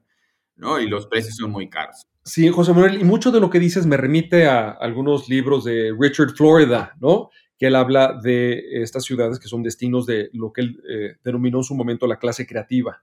¿no? 0.56 0.80
Y 0.80 0.88
los 0.88 1.08
precios 1.08 1.38
son 1.38 1.52
muy 1.52 1.70
caros. 1.70 2.06
Sí, 2.24 2.50
José 2.50 2.74
Manuel, 2.74 3.02
y 3.02 3.04
mucho 3.04 3.32
de 3.32 3.40
lo 3.40 3.50
que 3.50 3.60
dices 3.60 3.86
me 3.86 3.98
remite 3.98 4.48
a 4.48 4.70
algunos 4.72 5.30
libros 5.30 5.64
de 5.64 5.96
Richard 5.98 6.32
Florida, 6.36 6.96
¿no? 7.00 7.30
Que 7.58 7.68
él 7.68 7.76
habla 7.76 8.20
de 8.22 8.82
estas 8.82 9.04
ciudades 9.04 9.40
que 9.40 9.48
son 9.48 9.64
destinos 9.64 10.06
de 10.06 10.30
lo 10.34 10.52
que 10.52 10.62
él 10.62 10.84
eh, 10.90 11.16
denominó 11.24 11.60
en 11.60 11.64
su 11.64 11.76
momento 11.76 12.08
la 12.08 12.20
clase 12.20 12.46
creativa. 12.46 13.02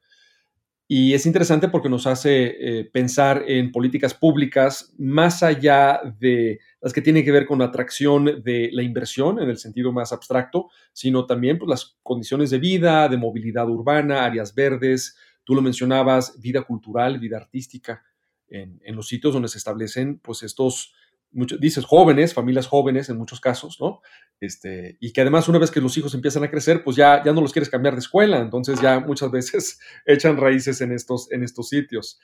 Y 0.94 1.14
es 1.14 1.24
interesante 1.24 1.68
porque 1.68 1.88
nos 1.88 2.06
hace 2.06 2.56
eh, 2.58 2.84
pensar 2.84 3.44
en 3.48 3.72
políticas 3.72 4.12
públicas 4.12 4.92
más 4.98 5.42
allá 5.42 6.00
de 6.18 6.58
las 6.82 6.92
que 6.92 7.00
tienen 7.00 7.24
que 7.24 7.32
ver 7.32 7.46
con 7.46 7.60
la 7.60 7.66
atracción 7.66 8.42
de 8.42 8.68
la 8.72 8.82
inversión 8.82 9.40
en 9.40 9.48
el 9.48 9.56
sentido 9.56 9.90
más 9.90 10.12
abstracto, 10.12 10.68
sino 10.92 11.24
también 11.24 11.56
pues, 11.58 11.68
las 11.70 11.96
condiciones 12.02 12.50
de 12.50 12.58
vida, 12.58 13.08
de 13.08 13.16
movilidad 13.16 13.70
urbana, 13.70 14.26
áreas 14.26 14.54
verdes, 14.54 15.16
tú 15.44 15.54
lo 15.54 15.62
mencionabas, 15.62 16.38
vida 16.42 16.60
cultural, 16.60 17.18
vida 17.18 17.38
artística, 17.38 18.04
en, 18.48 18.78
en 18.84 18.94
los 18.94 19.08
sitios 19.08 19.32
donde 19.32 19.48
se 19.48 19.56
establecen 19.56 20.18
pues 20.18 20.42
estos 20.42 20.92
dices 21.32 21.84
jóvenes, 21.84 22.34
familias 22.34 22.66
jóvenes 22.66 23.08
en 23.08 23.16
muchos 23.16 23.40
casos, 23.40 23.78
¿no? 23.80 24.00
Este, 24.40 24.96
y 25.00 25.12
que 25.12 25.20
además 25.20 25.48
una 25.48 25.58
vez 25.58 25.70
que 25.70 25.80
los 25.80 25.96
hijos 25.96 26.14
empiezan 26.14 26.44
a 26.44 26.50
crecer, 26.50 26.84
pues 26.84 26.96
ya, 26.96 27.22
ya 27.24 27.32
no 27.32 27.40
los 27.40 27.52
quieres 27.52 27.70
cambiar 27.70 27.94
de 27.94 28.00
escuela, 28.00 28.38
entonces 28.38 28.80
ya 28.80 29.00
muchas 29.00 29.30
veces 29.30 29.80
echan 30.06 30.36
raíces 30.36 30.80
en 30.80 30.92
estos, 30.92 31.30
en 31.32 31.42
estos 31.42 31.68
sitios. 31.68 32.20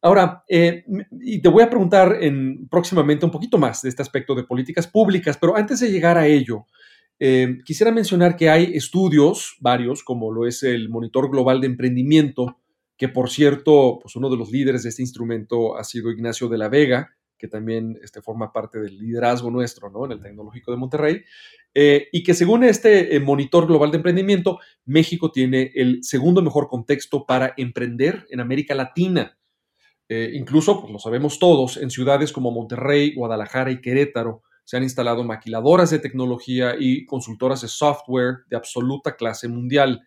Ahora, 0.00 0.44
eh, 0.48 0.84
y 1.22 1.40
te 1.40 1.48
voy 1.48 1.62
a 1.62 1.70
preguntar 1.70 2.18
en, 2.20 2.68
próximamente 2.68 3.24
un 3.24 3.32
poquito 3.32 3.56
más 3.56 3.82
de 3.82 3.88
este 3.88 4.02
aspecto 4.02 4.34
de 4.34 4.44
políticas 4.44 4.86
públicas, 4.86 5.38
pero 5.40 5.56
antes 5.56 5.80
de 5.80 5.90
llegar 5.90 6.18
a 6.18 6.26
ello, 6.26 6.66
eh, 7.18 7.58
quisiera 7.64 7.90
mencionar 7.90 8.36
que 8.36 8.50
hay 8.50 8.74
estudios, 8.74 9.56
varios, 9.60 10.02
como 10.02 10.30
lo 10.30 10.46
es 10.46 10.62
el 10.62 10.90
Monitor 10.90 11.30
Global 11.30 11.60
de 11.60 11.68
Emprendimiento, 11.68 12.58
que 12.96 13.08
por 13.08 13.30
cierto, 13.30 13.98
pues 14.02 14.14
uno 14.16 14.30
de 14.30 14.36
los 14.36 14.50
líderes 14.50 14.82
de 14.82 14.90
este 14.90 15.02
instrumento 15.02 15.76
ha 15.76 15.84
sido 15.84 16.10
Ignacio 16.10 16.48
de 16.48 16.58
la 16.58 16.68
Vega, 16.68 17.16
que 17.38 17.48
también 17.48 17.98
este, 18.02 18.22
forma 18.22 18.52
parte 18.52 18.78
del 18.80 18.98
liderazgo 18.98 19.50
nuestro 19.50 19.90
¿no? 19.90 20.04
en 20.04 20.12
el 20.12 20.20
Tecnológico 20.20 20.70
de 20.70 20.76
Monterrey, 20.76 21.24
eh, 21.74 22.08
y 22.12 22.22
que 22.22 22.34
según 22.34 22.62
este 22.62 23.16
eh, 23.16 23.20
monitor 23.20 23.66
global 23.66 23.90
de 23.90 23.96
emprendimiento, 23.96 24.60
México 24.84 25.32
tiene 25.32 25.72
el 25.74 26.04
segundo 26.04 26.40
mejor 26.40 26.68
contexto 26.68 27.26
para 27.26 27.52
emprender 27.56 28.26
en 28.30 28.40
América 28.40 28.74
Latina. 28.74 29.36
Eh, 30.08 30.30
incluso, 30.34 30.80
pues 30.80 30.92
lo 30.92 30.98
sabemos 30.98 31.38
todos, 31.38 31.76
en 31.76 31.90
ciudades 31.90 32.32
como 32.32 32.52
Monterrey, 32.52 33.14
Guadalajara 33.14 33.72
y 33.72 33.80
Querétaro 33.80 34.42
se 34.66 34.76
han 34.76 34.82
instalado 34.82 35.24
maquiladoras 35.24 35.90
de 35.90 35.98
tecnología 35.98 36.74
y 36.78 37.04
consultoras 37.04 37.60
de 37.60 37.68
software 37.68 38.44
de 38.48 38.56
absoluta 38.56 39.14
clase 39.14 39.46
mundial. 39.46 40.02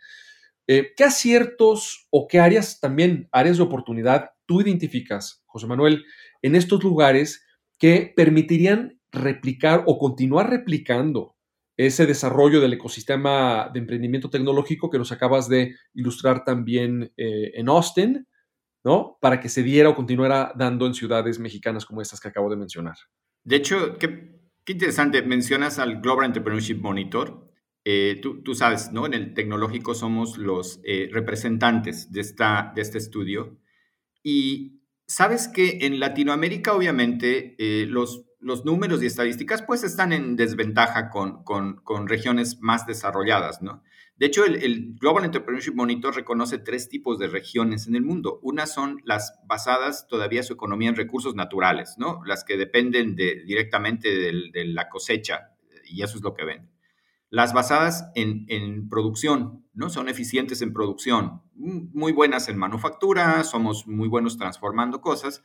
¿Qué 0.66 1.04
aciertos 1.04 2.08
o 2.10 2.28
qué 2.28 2.40
áreas 2.40 2.80
también, 2.80 3.30
áreas 3.32 3.58
de 3.58 3.64
oportunidad, 3.64 4.32
tú 4.48 4.62
identificas, 4.62 5.44
José 5.58 5.68
Manuel, 5.68 6.06
en 6.42 6.56
estos 6.56 6.84
lugares 6.84 7.46
que 7.78 8.14
permitirían 8.16 9.00
replicar 9.12 9.84
o 9.86 9.98
continuar 9.98 10.50
replicando 10.50 11.36
ese 11.78 12.08
desarrollo 12.08 12.60
del 12.60 12.74
ecosistema 12.74 13.70
de 13.72 13.80
emprendimiento 13.80 14.30
tecnológico 14.30 14.90
que 14.90 14.98
nos 14.98 15.12
acabas 15.12 15.48
de 15.48 15.76
ilustrar 15.94 16.44
también 16.44 17.14
eh, 17.18 17.52
en 17.54 17.70
Austin, 17.70 18.28
¿no? 18.84 19.18
Para 19.22 19.40
que 19.40 19.48
se 19.48 19.62
diera 19.62 19.90
o 19.90 19.96
continuara 19.96 20.54
dando 20.56 20.88
en 20.88 20.96
ciudades 20.96 21.40
mexicanas 21.40 21.86
como 21.86 22.02
estas 22.02 22.20
que 22.20 22.30
acabo 22.30 22.50
de 22.50 22.58
mencionar. 22.58 22.96
De 23.44 23.58
hecho, 23.58 23.98
qué, 24.00 24.40
interesante, 24.66 25.22
mencionas 25.22 25.78
al 25.78 26.02
Global 26.02 26.26
Entrepreneurship 26.26 26.82
Monitor. 26.82 27.48
Eh, 27.86 28.20
tú, 28.22 28.56
sabes, 28.56 28.92
¿no? 28.92 29.06
En 29.06 29.14
el 29.14 29.34
tecnológico 29.34 29.94
somos 29.94 30.38
los 30.38 30.82
eh, 30.84 31.10
representantes 31.14 32.12
de, 32.12 32.22
esta, 32.22 32.74
de 32.76 32.82
este 32.82 32.98
estudio 32.98 33.58
y 34.24 34.77
Sabes 35.08 35.48
que 35.48 35.80
en 35.82 36.02
Latinoamérica, 36.02 36.74
obviamente, 36.74 37.56
eh, 37.60 37.86
los, 37.88 38.26
los 38.42 38.66
números 38.66 39.02
y 39.02 39.06
estadísticas 39.06 39.62
pues 39.62 39.86
están 39.86 40.12
en 40.12 40.36
desventaja 40.36 41.10
con, 41.10 41.44
con, 41.44 42.08
regiones 42.10 42.60
más 42.60 42.86
desarrolladas, 42.86 43.62
¿no? 43.62 43.84
De 44.18 44.26
hecho, 44.26 44.44
el, 44.44 44.96
Global 45.00 45.24
Entrepreneurship 45.24 45.76
Monitor 45.76 46.14
reconoce 46.14 46.58
tres 46.58 46.90
tipos 46.90 47.20
de 47.20 47.28
regiones 47.28 47.88
en 47.88 47.96
el 47.96 48.02
mundo. 48.02 48.40
Una 48.42 48.66
son 48.66 49.02
las 49.06 49.40
basadas 49.46 50.08
todavía 50.08 50.44
su 50.44 50.54
economía 50.54 50.90
en 50.90 50.96
recursos 50.96 51.36
naturales, 51.36 51.96
¿no? 51.98 52.22
Las 52.26 52.44
que 52.44 52.58
dependen 52.58 53.16
de, 53.16 53.44
directamente 53.46 54.10
de 54.10 54.66
la 54.66 54.90
cosecha, 54.90 55.56
y 55.86 56.04
eso 56.04 56.18
es 56.18 56.24
lo 56.24 56.34
que 56.34 56.44
ven. 56.44 56.77
Las 57.30 57.54
basadas 57.54 58.10
en, 58.16 58.88
producción, 58.90 59.66
¿no? 59.74 59.90
Son 59.90 60.08
eficientes 60.08 60.62
en 60.62 60.74
producción, 60.74 61.42
muy 61.54 62.14
buenas 62.14 62.48
en 62.48 62.58
manufactura, 62.58 63.44
somos 63.44 63.86
muy 63.86 64.08
buenos 64.08 64.38
transformando 64.38 65.02
cosas. 65.02 65.44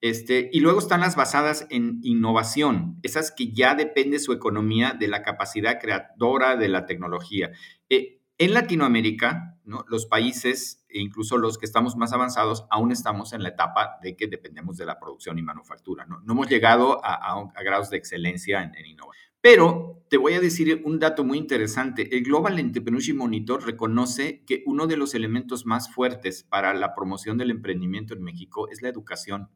Este, 0.00 0.48
y 0.50 0.60
luego 0.60 0.78
están 0.78 1.00
las 1.00 1.14
basadas 1.14 1.66
en 1.68 2.00
innovación, 2.02 2.98
esas 3.02 3.32
que 3.32 3.52
ya 3.52 3.74
depende 3.74 4.18
su 4.18 4.32
economía 4.32 4.96
de 4.98 5.08
la 5.08 5.22
capacidad 5.22 5.78
creadora 5.78 6.56
de 6.56 6.68
la 6.68 6.86
tecnología. 6.86 7.50
Eh, 7.90 8.20
en 8.38 8.54
Latinoamérica, 8.54 9.58
¿no? 9.64 9.84
los 9.88 10.06
países, 10.06 10.86
e 10.88 11.00
incluso 11.00 11.36
los 11.36 11.58
que 11.58 11.66
estamos 11.66 11.96
más 11.96 12.14
avanzados, 12.14 12.66
aún 12.70 12.90
estamos 12.90 13.34
en 13.34 13.42
la 13.42 13.50
etapa 13.50 13.98
de 14.02 14.16
que 14.16 14.28
dependemos 14.28 14.78
de 14.78 14.86
la 14.86 14.98
producción 14.98 15.38
y 15.38 15.42
manufactura. 15.42 16.06
No, 16.06 16.22
hemos 16.26 16.48
llegado 16.48 17.04
a, 17.04 17.52
grados 17.62 17.90
de 17.90 17.98
excelencia 17.98 18.62
en, 18.62 18.74
en 18.74 18.86
innovación. 18.86 19.29
Pero 19.40 20.04
te 20.10 20.16
voy 20.16 20.34
a 20.34 20.40
decir 20.40 20.82
un 20.84 20.98
dato 20.98 21.24
muy 21.24 21.38
interesante. 21.38 22.16
El 22.16 22.24
Global 22.24 22.58
Entrepreneurship 22.58 23.14
Monitor 23.14 23.64
reconoce 23.64 24.44
que 24.44 24.62
uno 24.66 24.86
de 24.86 24.96
los 24.96 25.14
elementos 25.14 25.66
más 25.66 25.92
fuertes 25.92 26.42
para 26.42 26.74
la 26.74 26.94
promoción 26.94 27.38
del 27.38 27.50
emprendimiento 27.50 28.14
en 28.14 28.22
México 28.22 28.68
es 28.70 28.82
la 28.82 28.88
educación. 28.88 29.48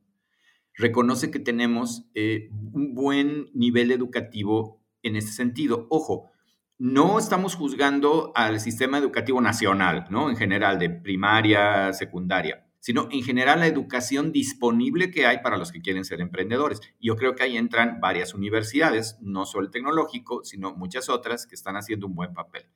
Reconoce 0.74 1.30
que 1.30 1.38
tenemos 1.38 2.08
eh, 2.14 2.50
un 2.72 2.94
buen 2.94 3.50
nivel 3.52 3.90
educativo 3.90 4.80
en 5.02 5.16
ese 5.16 5.32
sentido. 5.32 5.86
Ojo, 5.90 6.30
no 6.78 7.18
estamos 7.18 7.54
juzgando 7.54 8.32
al 8.34 8.60
sistema 8.60 8.98
educativo 8.98 9.40
nacional, 9.40 10.06
¿no? 10.10 10.30
En 10.30 10.36
general, 10.36 10.78
de 10.78 10.90
primaria, 10.90 11.92
secundaria 11.92 12.63
sino 12.84 13.08
en 13.10 13.22
general 13.22 13.60
la 13.60 13.66
educación 13.66 14.30
disponible 14.30 15.10
que 15.10 15.24
hay 15.24 15.38
para 15.38 15.56
los 15.56 15.72
que 15.72 15.80
quieren 15.80 16.04
ser 16.04 16.20
emprendedores. 16.20 16.82
Yo 17.00 17.16
creo 17.16 17.34
que 17.34 17.42
ahí 17.42 17.56
entran 17.56 17.98
varias 17.98 18.34
universidades, 18.34 19.16
no 19.22 19.46
solo 19.46 19.64
el 19.64 19.70
tecnológico, 19.70 20.44
sino 20.44 20.74
muchas 20.74 21.08
otras 21.08 21.46
que 21.46 21.54
están 21.54 21.76
haciendo 21.76 22.06
un 22.06 22.14
buen 22.14 22.34
papel. 22.34 22.66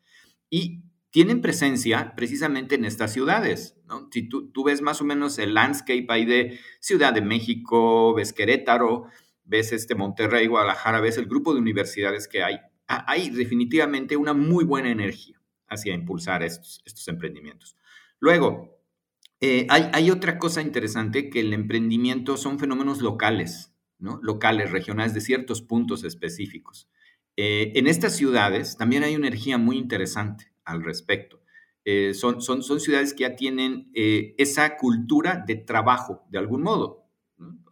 Y 0.48 0.80
tienen 1.10 1.42
presencia 1.42 2.14
precisamente 2.16 2.76
en 2.76 2.86
estas 2.86 3.12
ciudades. 3.12 3.76
Si 4.10 4.26
tú, 4.30 4.50
tú, 4.50 4.64
ves 4.64 4.80
más 4.80 5.02
o 5.02 5.04
menos 5.04 5.38
el 5.38 5.52
landscape 5.52 6.06
ahí 6.08 6.24
de 6.24 6.58
Ciudad 6.80 7.12
de 7.12 7.20
México, 7.20 8.14
ves 8.14 8.32
Querétaro, 8.32 9.08
ves 9.44 9.72
este 9.72 9.94
Monterrey, 9.94 10.46
Guadalajara, 10.46 11.02
ves 11.02 11.18
el 11.18 11.26
grupo 11.26 11.52
de 11.52 11.60
universidades 11.60 12.28
que 12.28 12.42
hay, 12.42 12.56
hay 12.86 13.28
definitivamente 13.28 14.16
una 14.16 14.32
muy 14.32 14.64
buena 14.64 14.90
energía 14.90 15.38
hacia 15.66 15.92
impulsar 15.92 16.42
estos, 16.42 16.80
estos 16.86 17.06
emprendimientos. 17.08 17.76
Luego, 18.20 18.77
eh, 19.40 19.66
hay, 19.70 20.10
otra 20.10 20.38
cosa 20.38 20.62
interesante 20.62 21.30
que 21.30 21.40
el 21.40 21.52
emprendimiento 21.52 22.36
son 22.36 22.58
fenómenos 22.58 23.00
locales, 23.00 23.72
¿no? 23.98 24.18
Locales, 24.22 24.72
regionales, 24.72 25.14
de 25.14 25.20
ciertos 25.20 25.62
puntos 25.62 26.02
específicos. 26.02 26.88
Eh, 27.36 27.72
en 27.76 27.86
estas 27.86 28.16
ciudades 28.16 28.76
también 28.76 29.04
hay 29.04 29.14
una 29.14 29.28
energía 29.28 29.56
muy 29.56 29.78
interesante 29.78 30.50
al 30.64 30.82
respecto. 30.82 31.40
Eh, 31.84 32.14
son, 32.14 32.42
son, 32.42 32.64
son, 32.64 32.80
ciudades 32.80 33.14
que 33.14 33.22
ya 33.22 33.36
tienen 33.36 33.90
esa 33.94 34.76
cultura 34.76 35.42
de 35.46 35.54
trabajo, 35.54 36.26
de 36.30 36.38
algún 36.38 36.62
modo. 36.62 37.06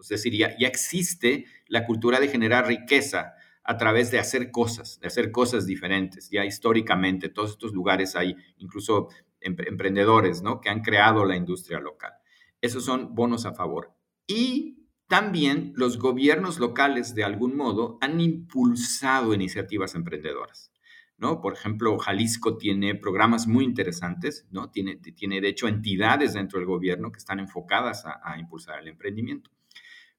Es 0.00 0.08
decir, 0.08 0.34
ya, 0.34 0.56
ya 0.58 0.68
existe 0.68 1.46
la 1.66 1.84
cultura 1.84 2.20
de 2.20 2.28
generar 2.28 2.68
riqueza 2.68 3.34
a 3.64 3.76
través 3.76 4.12
de 4.12 4.20
hacer 4.20 4.52
cosas, 4.52 5.00
de 5.00 5.08
hacer 5.08 5.32
cosas 5.32 5.66
diferentes. 5.66 6.30
Ya 6.30 6.44
históricamente, 6.44 7.28
todos 7.28 7.50
estos 7.50 7.72
lugares 7.72 8.14
hay 8.14 8.36
incluso 8.58 9.08
emprendedores, 9.46 10.42
¿no? 10.42 10.60
Que 10.60 10.68
han 10.68 10.82
creado 10.82 11.24
la 11.24 11.36
industria 11.36 11.80
local. 11.80 12.12
Esos 12.60 12.84
son 12.84 13.14
bonos 13.14 13.46
a 13.46 13.54
favor. 13.54 13.94
Y 14.26 14.86
también 15.08 15.72
los 15.76 15.98
gobiernos 15.98 16.58
locales, 16.58 17.14
de 17.14 17.24
algún 17.24 17.56
modo, 17.56 17.98
han 18.00 18.20
impulsado 18.20 19.34
iniciativas 19.34 19.94
emprendedoras. 19.94 20.72
¿no? 21.18 21.40
Por 21.40 21.54
ejemplo, 21.54 21.98
Jalisco 21.98 22.56
tiene 22.56 22.94
programas 22.94 23.46
muy 23.46 23.64
interesantes, 23.64 24.46
¿no? 24.50 24.70
Tiene, 24.70 24.96
tiene 24.96 25.40
de 25.40 25.48
hecho 25.48 25.68
entidades 25.68 26.34
dentro 26.34 26.58
del 26.58 26.66
gobierno 26.66 27.10
que 27.10 27.18
están 27.18 27.40
enfocadas 27.40 28.04
a, 28.04 28.20
a 28.22 28.38
impulsar 28.38 28.80
el 28.80 28.88
emprendimiento. 28.88 29.50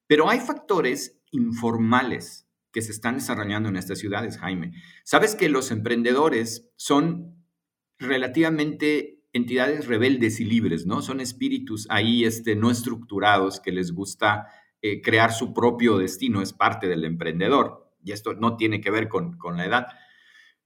Pero 0.06 0.28
hay 0.28 0.40
factores 0.40 1.20
informales 1.30 2.48
que 2.72 2.82
se 2.82 2.92
están 2.92 3.16
desarrollando 3.16 3.68
en 3.68 3.76
estas 3.76 3.98
ciudades, 3.98 4.38
Jaime. 4.38 4.72
Sabes 5.04 5.34
que 5.34 5.48
los 5.48 5.70
emprendedores 5.70 6.70
son 6.76 7.44
relativamente 7.98 9.17
entidades 9.32 9.86
rebeldes 9.86 10.40
y 10.40 10.44
libres, 10.44 10.86
¿no? 10.86 11.02
Son 11.02 11.20
espíritus 11.20 11.86
ahí 11.90 12.24
este, 12.24 12.56
no 12.56 12.70
estructurados 12.70 13.60
que 13.60 13.72
les 13.72 13.92
gusta 13.92 14.46
eh, 14.82 15.02
crear 15.02 15.32
su 15.32 15.52
propio 15.52 15.98
destino, 15.98 16.42
es 16.42 16.52
parte 16.52 16.88
del 16.88 17.04
emprendedor. 17.04 17.92
Y 18.04 18.12
esto 18.12 18.34
no 18.34 18.56
tiene 18.56 18.80
que 18.80 18.90
ver 18.90 19.08
con, 19.08 19.36
la 19.56 19.66
edad. 19.66 19.86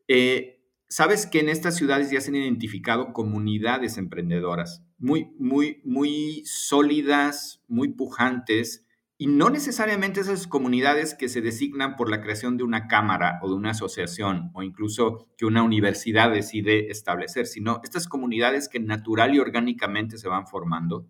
Eh, 0.08 0.62
Sabes 0.92 1.24
que 1.24 1.40
en 1.40 1.48
estas 1.48 1.74
ciudades 1.74 2.10
ya 2.10 2.20
se 2.20 2.28
han 2.28 2.36
identificado 2.36 3.14
comunidades 3.14 3.96
emprendedoras 3.96 4.84
muy, 4.98 5.32
muy, 5.38 5.80
muy 5.84 6.42
sólidas, 6.44 7.62
muy 7.66 7.88
pujantes 7.88 8.84
y 9.22 9.28
no 9.28 9.50
necesariamente 9.50 10.20
esas 10.20 10.48
comunidades 10.48 11.14
que 11.14 11.28
se 11.28 11.40
designan 11.40 11.94
por 11.94 12.10
la 12.10 12.20
creación 12.20 12.56
de 12.56 12.64
una 12.64 12.88
cámara 12.88 13.38
o 13.40 13.48
de 13.48 13.54
una 13.54 13.70
asociación 13.70 14.50
o 14.52 14.64
incluso 14.64 15.28
que 15.38 15.46
una 15.46 15.62
universidad 15.62 16.32
decide 16.32 16.90
establecer, 16.90 17.46
sino 17.46 17.80
estas 17.84 18.08
comunidades 18.08 18.68
que 18.68 18.80
natural 18.80 19.32
y 19.32 19.38
orgánicamente 19.38 20.18
se 20.18 20.26
van 20.26 20.48
formando, 20.48 21.06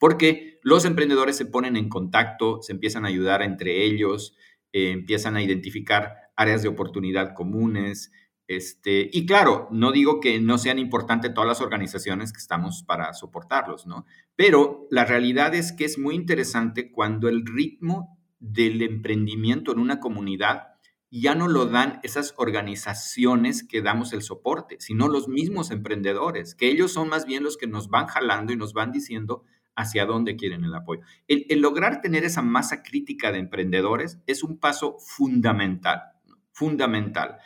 porque 0.00 0.58
los 0.64 0.84
emprendedores 0.84 1.36
se 1.36 1.46
ponen 1.46 1.76
en 1.76 1.88
contacto, 1.88 2.60
se 2.60 2.72
empiezan 2.72 3.04
a 3.04 3.08
ayudar 3.08 3.42
entre 3.42 3.84
ellos, 3.84 4.36
eh, 4.72 4.90
empiezan 4.90 5.36
a 5.36 5.42
identificar 5.42 6.32
áreas 6.34 6.62
de 6.62 6.68
oportunidad 6.70 7.34
comunes, 7.34 8.10
este, 8.48 9.10
y 9.12 9.26
claro, 9.26 9.68
no 9.70 9.92
digo 9.92 10.20
que 10.20 10.40
no 10.40 10.56
sean 10.56 10.78
importantes 10.78 11.34
todas 11.34 11.46
las 11.46 11.60
organizaciones 11.60 12.32
que 12.32 12.38
estamos 12.38 12.82
para 12.82 13.12
soportarlos, 13.12 13.86
¿no? 13.86 14.06
Pero 14.36 14.86
la 14.90 15.04
realidad 15.04 15.54
es 15.54 15.72
que 15.72 15.84
es 15.84 15.98
muy 15.98 16.14
interesante 16.14 16.90
cuando 16.90 17.28
el 17.28 17.44
ritmo 17.44 18.18
del 18.40 18.80
emprendimiento 18.82 19.70
en 19.72 19.78
una 19.78 20.00
comunidad 20.00 20.68
ya 21.10 21.34
no 21.34 21.46
lo 21.46 21.66
dan 21.66 22.00
esas 22.02 22.34
organizaciones 22.36 23.62
que 23.62 23.82
damos 23.82 24.12
el 24.12 24.22
soporte, 24.22 24.76
sino 24.80 25.08
los 25.08 25.28
mismos 25.28 25.70
emprendedores, 25.70 26.54
que 26.54 26.68
ellos 26.68 26.92
son 26.92 27.08
más 27.08 27.26
bien 27.26 27.44
los 27.44 27.56
que 27.56 27.66
nos 27.66 27.88
van 27.88 28.06
jalando 28.06 28.52
y 28.52 28.56
nos 28.56 28.72
van 28.72 28.92
diciendo 28.92 29.44
hacia 29.74 30.06
dónde 30.06 30.36
quieren 30.36 30.64
el 30.64 30.74
apoyo. 30.74 31.02
El, 31.28 31.60
lograr 31.60 32.00
tener 32.00 32.24
esa 32.24 32.42
masa 32.42 32.82
crítica 32.82 33.30
de 33.30 33.38
emprendedores 33.38 34.18
es 34.26 34.42
un 34.42 34.58
paso 34.58 34.96
fundamental, 34.98 36.02
fundamental. 36.50 37.38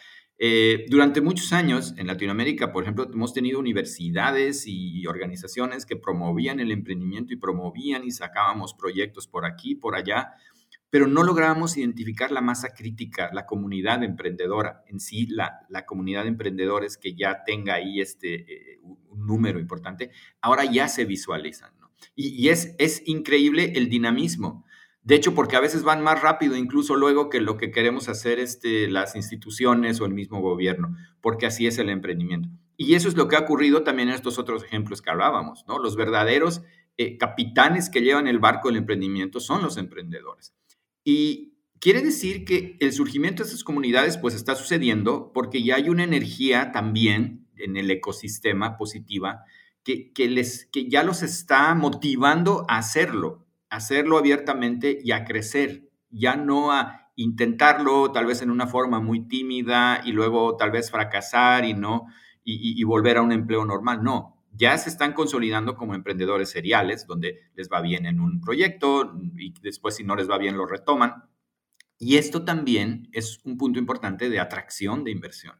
Eh, 0.44 0.86
durante 0.88 1.20
muchos 1.20 1.52
años 1.52 1.94
en 1.98 2.08
Latinoamérica, 2.08 2.72
por 2.72 2.82
ejemplo, 2.82 3.08
hemos 3.12 3.32
tenido 3.32 3.60
universidades 3.60 4.64
y 4.66 5.06
organizaciones 5.06 5.86
que 5.86 5.94
promovían 5.94 6.58
el 6.58 6.72
emprendimiento 6.72 7.32
y 7.32 7.36
promovían 7.36 8.02
y 8.02 8.10
sacábamos 8.10 8.74
proyectos 8.74 9.28
por 9.28 9.46
aquí, 9.46 9.76
por 9.76 9.94
allá, 9.94 10.32
pero 10.90 11.06
no 11.06 11.22
lográbamos 11.22 11.76
identificar 11.76 12.32
la 12.32 12.40
masa 12.40 12.70
crítica, 12.70 13.30
la 13.32 13.46
comunidad 13.46 14.02
emprendedora 14.02 14.82
en 14.88 14.98
sí, 14.98 15.28
la, 15.28 15.60
comunidad 15.86 16.24
de 16.24 16.30
emprendedores 16.30 16.98
que 16.98 17.14
ya 17.14 17.44
tenga 17.46 17.74
ahí 17.74 18.00
este, 18.00 18.72
eh, 18.72 18.80
un 18.82 19.24
número 19.24 19.60
importante, 19.60 20.10
ahora 20.40 20.64
ya 20.64 20.88
se 20.88 21.04
visualizan. 21.04 21.70
Y, 22.16 22.48
es 22.48 23.02
increíble 23.06 23.74
el 23.76 23.88
dinamismo. 23.88 24.64
De 25.04 25.16
hecho, 25.16 25.34
porque 25.34 25.56
a 25.56 25.60
veces 25.60 25.82
van 25.82 26.02
más 26.02 26.22
rápido 26.22 26.56
incluso 26.56 26.94
luego 26.94 27.28
que 27.28 27.40
lo 27.40 27.56
que 27.56 27.72
queremos 27.72 28.08
hacer 28.08 28.38
este, 28.38 28.88
las 28.88 29.16
instituciones 29.16 30.00
o 30.00 30.06
el 30.06 30.14
mismo 30.14 30.40
gobierno, 30.40 30.96
porque 31.20 31.46
así 31.46 31.66
es 31.66 31.78
el 31.78 31.88
emprendimiento. 31.88 32.48
Y 32.76 32.94
eso 32.94 33.08
es 33.08 33.16
lo 33.16 33.26
que 33.26 33.36
ha 33.36 33.40
ocurrido 33.40 33.82
también 33.82 34.08
en 34.08 34.14
estos 34.14 34.38
otros 34.38 34.62
ejemplos 34.64 35.02
que 35.02 35.10
hablábamos, 35.10 35.64
¿no? 35.66 35.78
Los 35.78 35.96
verdaderos 35.96 36.62
eh, 36.96 37.18
capitanes 37.18 37.90
que 37.90 38.02
llevan 38.02 38.28
el 38.28 38.38
barco 38.38 38.68
del 38.68 38.78
emprendimiento 38.78 39.40
son 39.40 39.62
los 39.62 39.76
emprendedores. 39.76 40.54
Y 41.02 41.58
quiere 41.80 42.00
decir 42.00 42.44
que 42.44 42.76
el 42.78 42.92
surgimiento 42.92 43.42
de 43.42 43.48
esas 43.48 43.64
comunidades 43.64 44.18
pues 44.18 44.34
está 44.34 44.54
sucediendo 44.54 45.32
porque 45.32 45.64
ya 45.64 45.76
hay 45.76 45.88
una 45.88 46.04
energía 46.04 46.70
también 46.70 47.48
en 47.56 47.76
el 47.76 47.90
ecosistema 47.90 48.76
positiva 48.76 49.44
que, 49.82 50.12
que, 50.12 50.28
les, 50.28 50.66
que 50.66 50.88
ya 50.88 51.02
los 51.02 51.22
está 51.22 51.74
motivando 51.74 52.64
a 52.68 52.78
hacerlo 52.78 53.41
hacerlo 53.72 54.18
abiertamente 54.18 54.98
y 55.02 55.12
a 55.12 55.24
crecer, 55.24 55.88
ya 56.10 56.36
no 56.36 56.72
a 56.72 57.10
intentarlo 57.16 58.12
tal 58.12 58.26
vez 58.26 58.42
en 58.42 58.50
una 58.50 58.66
forma 58.66 59.00
muy 59.00 59.26
tímida 59.26 60.02
y 60.04 60.12
luego 60.12 60.56
tal 60.56 60.70
vez 60.70 60.90
fracasar 60.90 61.64
y 61.64 61.72
no 61.72 62.06
y, 62.44 62.82
volver 62.84 63.16
a 63.16 63.22
un 63.22 63.32
empleo 63.32 63.64
normal. 63.64 64.02
No, 64.02 64.44
ya 64.52 64.76
se 64.76 64.90
están 64.90 65.14
consolidando 65.14 65.74
como 65.74 65.94
emprendedores 65.94 66.50
seriales, 66.50 67.06
donde 67.06 67.50
les 67.54 67.70
va 67.70 67.80
bien 67.80 68.04
en 68.04 68.20
un 68.20 68.42
proyecto 68.42 69.14
y 69.38 69.54
después 69.62 69.96
si 69.96 70.04
no 70.04 70.16
les 70.16 70.28
va 70.28 70.36
bien 70.36 70.58
lo 70.58 70.66
retoman. 70.66 71.24
Y 71.98 72.16
esto 72.16 72.44
también 72.44 73.08
es 73.12 73.40
un 73.44 73.56
punto 73.56 73.78
importante 73.78 74.28
de 74.28 74.38
atracción 74.38 75.02
de 75.02 75.12
inversión. 75.12 75.56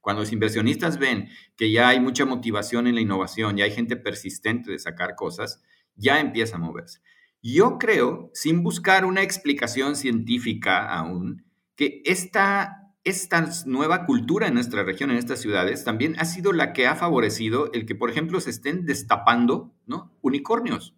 Cuando 0.00 0.22
los 0.22 0.32
inversionistas 0.32 0.98
ven 0.98 1.28
que 1.56 1.70
ya 1.70 1.88
hay 1.88 2.00
mucha 2.00 2.24
motivación 2.24 2.88
en 2.88 2.96
la 2.96 3.02
innovación, 3.02 3.56
ya 3.56 3.66
hay 3.66 3.70
gente 3.70 3.96
persistente 3.96 4.72
de 4.72 4.80
sacar 4.80 5.14
cosas, 5.14 5.62
ya 5.94 6.18
empieza 6.18 6.56
a 6.56 6.58
moverse. 6.58 7.00
Yo 7.42 7.78
creo, 7.78 8.30
sin 8.34 8.62
buscar 8.62 9.04
una 9.04 9.22
explicación 9.22 9.96
científica 9.96 10.88
aún, 10.88 11.44
que 11.74 12.00
esta, 12.04 12.92
esta 13.02 13.48
nueva 13.66 14.06
cultura 14.06 14.46
en 14.46 14.54
nuestra 14.54 14.84
región, 14.84 15.10
en 15.10 15.16
estas 15.16 15.40
ciudades, 15.40 15.82
también 15.82 16.14
ha 16.20 16.24
sido 16.24 16.52
la 16.52 16.72
que 16.72 16.86
ha 16.86 16.94
favorecido 16.94 17.72
el 17.72 17.84
que, 17.84 17.96
por 17.96 18.10
ejemplo, 18.10 18.40
se 18.40 18.50
estén 18.50 18.86
destapando 18.86 19.74
¿no? 19.86 20.16
unicornios. 20.22 20.94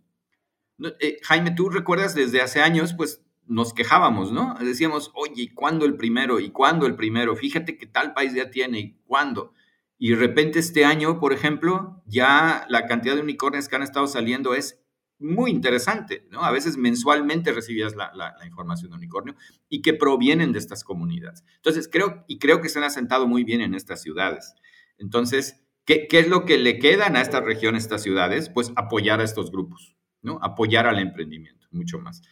Eh, 1.00 1.16
Jaime, 1.22 1.52
tú 1.52 1.70
recuerdas 1.70 2.14
desde 2.14 2.42
hace 2.42 2.60
años, 2.60 2.92
pues 2.92 3.24
nos 3.46 3.72
quejábamos, 3.72 4.30
¿no? 4.30 4.54
Decíamos, 4.60 5.12
oye, 5.14 5.42
¿y 5.42 5.48
cuándo 5.48 5.86
el 5.86 5.96
primero? 5.96 6.40
¿Y 6.40 6.50
cuándo 6.50 6.86
el 6.86 6.94
primero? 6.94 7.36
Fíjate 7.36 7.78
que 7.78 7.86
tal 7.86 8.12
país 8.12 8.34
ya 8.34 8.50
tiene, 8.50 8.80
¿y 8.80 8.98
cuándo? 9.06 9.52
Y 9.96 10.10
de 10.10 10.16
repente 10.16 10.58
este 10.58 10.84
año, 10.84 11.20
por 11.20 11.32
ejemplo, 11.32 12.02
ya 12.06 12.66
la 12.68 12.86
cantidad 12.86 13.14
de 13.14 13.22
unicornios 13.22 13.68
que 13.68 13.76
han 13.76 13.82
estado 13.82 14.06
saliendo 14.06 14.54
es 14.54 14.83
muy 15.24 15.50
interesante, 15.50 16.26
¿no? 16.30 16.44
A 16.44 16.52
veces 16.52 16.76
mensualmente 16.76 17.52
recibías 17.52 17.96
la, 17.96 18.12
información 18.44 18.90
de 18.90 18.98
unicornio 18.98 19.36
y 19.68 19.80
que 19.80 19.94
provienen 19.94 20.52
de 20.52 20.58
estas 20.58 20.84
comunidades. 20.84 21.44
Entonces, 21.56 21.88
creo, 21.90 22.24
y 22.28 22.38
creo 22.38 22.60
que 22.60 22.68
se 22.68 22.78
han 22.78 22.84
asentado 22.84 23.26
muy 23.26 23.42
bien 23.42 23.62
en 23.62 23.74
estas 23.74 24.02
ciudades. 24.02 24.54
Entonces, 24.98 25.64
¿qué, 25.86 26.06
es 26.10 26.28
lo 26.28 26.44
que 26.44 26.58
le 26.58 26.78
quedan 26.78 27.16
a 27.16 27.22
esta 27.22 27.40
región, 27.40 27.74
a 27.74 27.78
estas 27.78 28.02
ciudades? 28.02 28.50
Pues 28.50 28.72
apoyar 28.76 29.20
a 29.20 29.24
estos 29.24 29.50
grupos, 29.50 29.96
¿no? 30.20 30.38
Apoyar 30.42 30.86
al 30.86 30.98
emprendimiento, 30.98 31.66
mucho 31.70 31.98
más. 31.98 32.22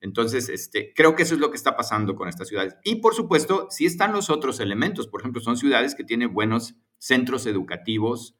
Entonces, 0.00 0.48
este, 0.48 0.92
creo 0.96 1.14
que 1.14 1.22
eso 1.22 1.34
es 1.34 1.40
lo 1.40 1.50
que 1.50 1.56
está 1.56 1.76
pasando 1.76 2.16
con 2.16 2.28
estas 2.28 2.48
ciudades. 2.48 2.76
Y 2.82 2.96
por 2.96 3.14
supuesto, 3.14 3.68
sí 3.70 3.86
están 3.86 4.12
los 4.12 4.30
otros 4.30 4.58
elementos. 4.58 5.06
Por 5.06 5.20
ejemplo, 5.20 5.40
son 5.40 5.56
ciudades 5.56 5.94
que 5.94 6.02
tienen 6.02 6.34
buenos 6.34 6.74
centros 6.98 7.46
educativos, 7.46 8.36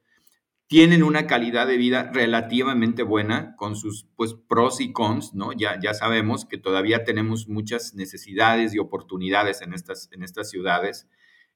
tienen 0.73 1.03
una 1.03 1.27
calidad 1.27 1.67
de 1.67 1.77
vida 1.77 2.11
relativamente 2.15 3.03
buena 3.03 3.57
con 3.57 3.77
sus 3.77 4.09
pues, 4.17 4.33
pros 4.33 4.81
y 4.81 4.91
cons, 4.91 5.35
¿no? 5.35 5.53
Ya, 5.53 5.79
ya 5.79 5.93
sabemos 5.93 6.47
que 6.47 6.57
todavía 6.57 7.05
tenemos 7.05 7.47
muchas 7.47 7.93
necesidades 7.93 8.75
y 8.75 8.79
oportunidades 8.79 9.61
en 9.61 9.75
estas, 9.75 10.09
en 10.13 10.23
estas 10.23 10.49
ciudades. 10.49 11.11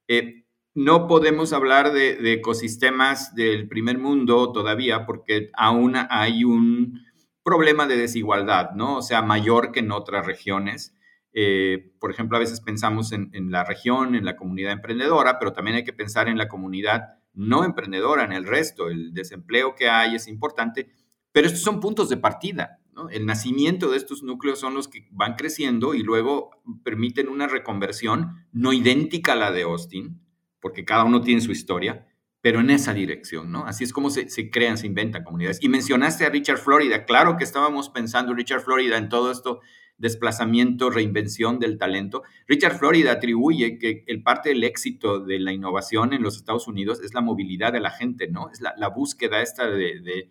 Eh, 0.06 0.44
no 0.74 1.06
podemos 1.06 1.54
hablar 1.54 1.94
de, 1.94 2.30
ecosistemas 2.30 3.34
del 3.34 3.68
primer 3.68 3.96
mundo 3.96 4.52
todavía 4.52 5.06
porque 5.06 5.48
aún 5.54 5.94
hay 6.10 6.44
un 6.44 7.00
problema 7.42 7.86
de 7.86 7.96
desigualdad, 7.96 8.72
¿no? 8.72 8.98
O 8.98 9.02
sea, 9.02 9.22
mayor 9.22 9.72
que 9.72 9.80
en 9.80 9.92
otras 9.92 10.26
regiones. 10.26 10.94
Eh, 11.32 11.90
por 12.00 12.10
ejemplo, 12.10 12.36
a 12.36 12.40
veces 12.40 12.60
pensamos 12.60 13.12
en, 13.12 13.30
en 13.32 13.50
la 13.50 13.64
región, 13.64 14.14
en 14.14 14.26
la 14.26 14.36
comunidad 14.36 14.72
emprendedora, 14.72 15.38
pero 15.38 15.54
también 15.54 15.78
hay 15.78 15.84
que 15.84 15.94
pensar 15.94 16.28
en 16.28 16.36
la 16.36 16.48
comunidad 16.48 17.16
no 17.36 17.64
emprendedora 17.64 18.24
en 18.24 18.32
el 18.32 18.44
resto. 18.44 18.88
El 18.88 19.12
desempleo 19.14 19.74
que 19.76 19.88
hay 19.88 20.16
es 20.16 20.26
importante, 20.26 20.90
pero 21.30 21.46
estos 21.46 21.62
son 21.62 21.80
puntos 21.80 22.08
de 22.08 22.16
partida. 22.16 22.80
El 23.10 23.26
nacimiento 23.26 23.90
de 23.90 23.98
estos 23.98 24.22
núcleos 24.22 24.58
son 24.58 24.74
los 24.74 24.88
que 24.88 25.06
van 25.10 25.34
creciendo 25.34 25.94
y 25.94 26.02
luego 26.02 26.50
permiten 26.82 27.28
una 27.28 27.46
reconversión 27.46 28.46
no 28.52 28.72
idéntica 28.72 29.34
a 29.34 29.36
la 29.36 29.52
de 29.52 29.62
Austin, 29.62 30.20
porque 30.60 30.86
cada 30.86 31.04
uno 31.04 31.20
tiene 31.20 31.42
su 31.42 31.52
historia, 31.52 32.08
pero 32.40 32.60
en 32.60 32.70
esa 32.70 32.94
dirección, 32.94 33.52
¿no? 33.52 33.66
Así 33.66 33.84
es 33.84 33.92
como 33.92 34.08
se, 34.08 34.30
se, 34.30 34.50
crean, 34.50 34.78
se 34.78 34.86
inventan 34.86 35.24
comunidades. 35.24 35.58
Y 35.60 35.68
mencionaste 35.68 36.24
a 36.24 36.30
Richard 36.30 36.58
Florida, 36.58 37.04
claro 37.04 37.36
que 37.36 37.44
estábamos 37.44 37.90
pensando 37.90 38.32
Richard 38.32 38.62
Florida 38.62 38.96
en 38.96 39.10
todo 39.10 39.30
esto 39.30 39.60
desplazamiento, 39.98 40.90
reinvención 40.90 41.58
del 41.58 41.78
talento. 41.78 42.22
Richard 42.46 42.78
Florida 42.78 43.12
atribuye 43.12 43.78
que 43.78 44.04
el 44.06 44.22
parte 44.22 44.50
del 44.50 44.64
éxito 44.64 45.20
de 45.20 45.38
la 45.38 45.52
innovación 45.52 46.12
en 46.12 46.22
los 46.22 46.36
Estados 46.36 46.68
Unidos 46.68 47.00
es 47.02 47.14
la 47.14 47.20
movilidad 47.20 47.72
de 47.72 47.80
la 47.80 47.90
gente, 47.90 48.28
¿no? 48.28 48.50
Es 48.50 48.60
la, 48.60 48.88
búsqueda 48.88 49.42
esta 49.42 49.68
de, 49.68 50.28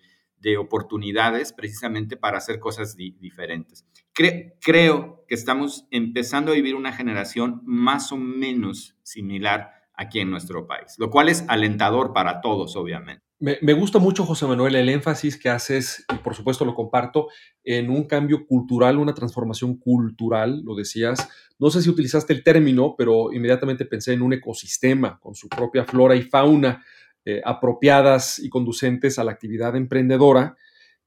oportunidades 0.60 1.54
precisamente 1.54 2.18
para 2.18 2.38
hacer 2.38 2.60
cosas 2.60 2.96
diferentes. 2.96 3.84
creo 4.14 5.26
que 5.28 5.34
estamos 5.34 5.88
empezando 5.90 6.52
a 6.52 6.56
vivir 6.56 6.76
una 6.76 6.94
generación 6.94 7.62
más 7.66 8.12
o 8.12 8.18
menos 8.18 8.96
similar 9.02 9.72
aquí 9.96 10.20
en 10.20 10.30
nuestro 10.30 10.68
país, 10.68 10.96
lo 11.00 11.10
cual 11.10 11.30
es 11.30 11.46
alentador 11.48 12.14
para 12.14 12.42
todos, 12.42 12.76
obviamente. 12.76 13.25
Me, 13.38 13.74
gusta 13.74 14.00
mucho, 14.00 14.26
José 14.26 14.46
Manuel, 14.46 14.76
el 14.76 14.88
énfasis 14.88 15.38
que 15.38 15.50
haces, 15.50 16.06
y 16.14 16.18
por 16.20 16.36
supuesto 16.36 16.64
lo 16.64 16.74
comparto, 16.74 17.28
en 17.66 17.90
un 17.90 18.06
cambio 18.06 18.46
cultural, 18.48 18.98
una 18.98 19.14
transformación 19.14 19.78
cultural, 19.78 20.62
lo 20.64 20.74
decías. 20.74 21.28
No 21.60 21.70
sé 21.70 21.82
si 21.82 21.90
utilizaste 21.90 22.32
el 22.32 22.44
término, 22.44 22.96
pero 22.98 23.34
inmediatamente 23.34 23.86
pensé 23.86 24.14
en 24.14 24.22
un 24.22 24.34
ecosistema 24.34 25.20
con 25.20 25.36
su 25.36 25.50
propia 25.50 25.84
flora 25.84 26.16
y 26.16 26.22
fauna 26.22 26.84
eh, 27.26 27.42
apropiadas 27.44 28.40
y 28.40 28.50
conducentes 28.50 29.20
a 29.20 29.26
la 29.26 29.34
actividad 29.34 29.76
emprendedora 29.76 30.56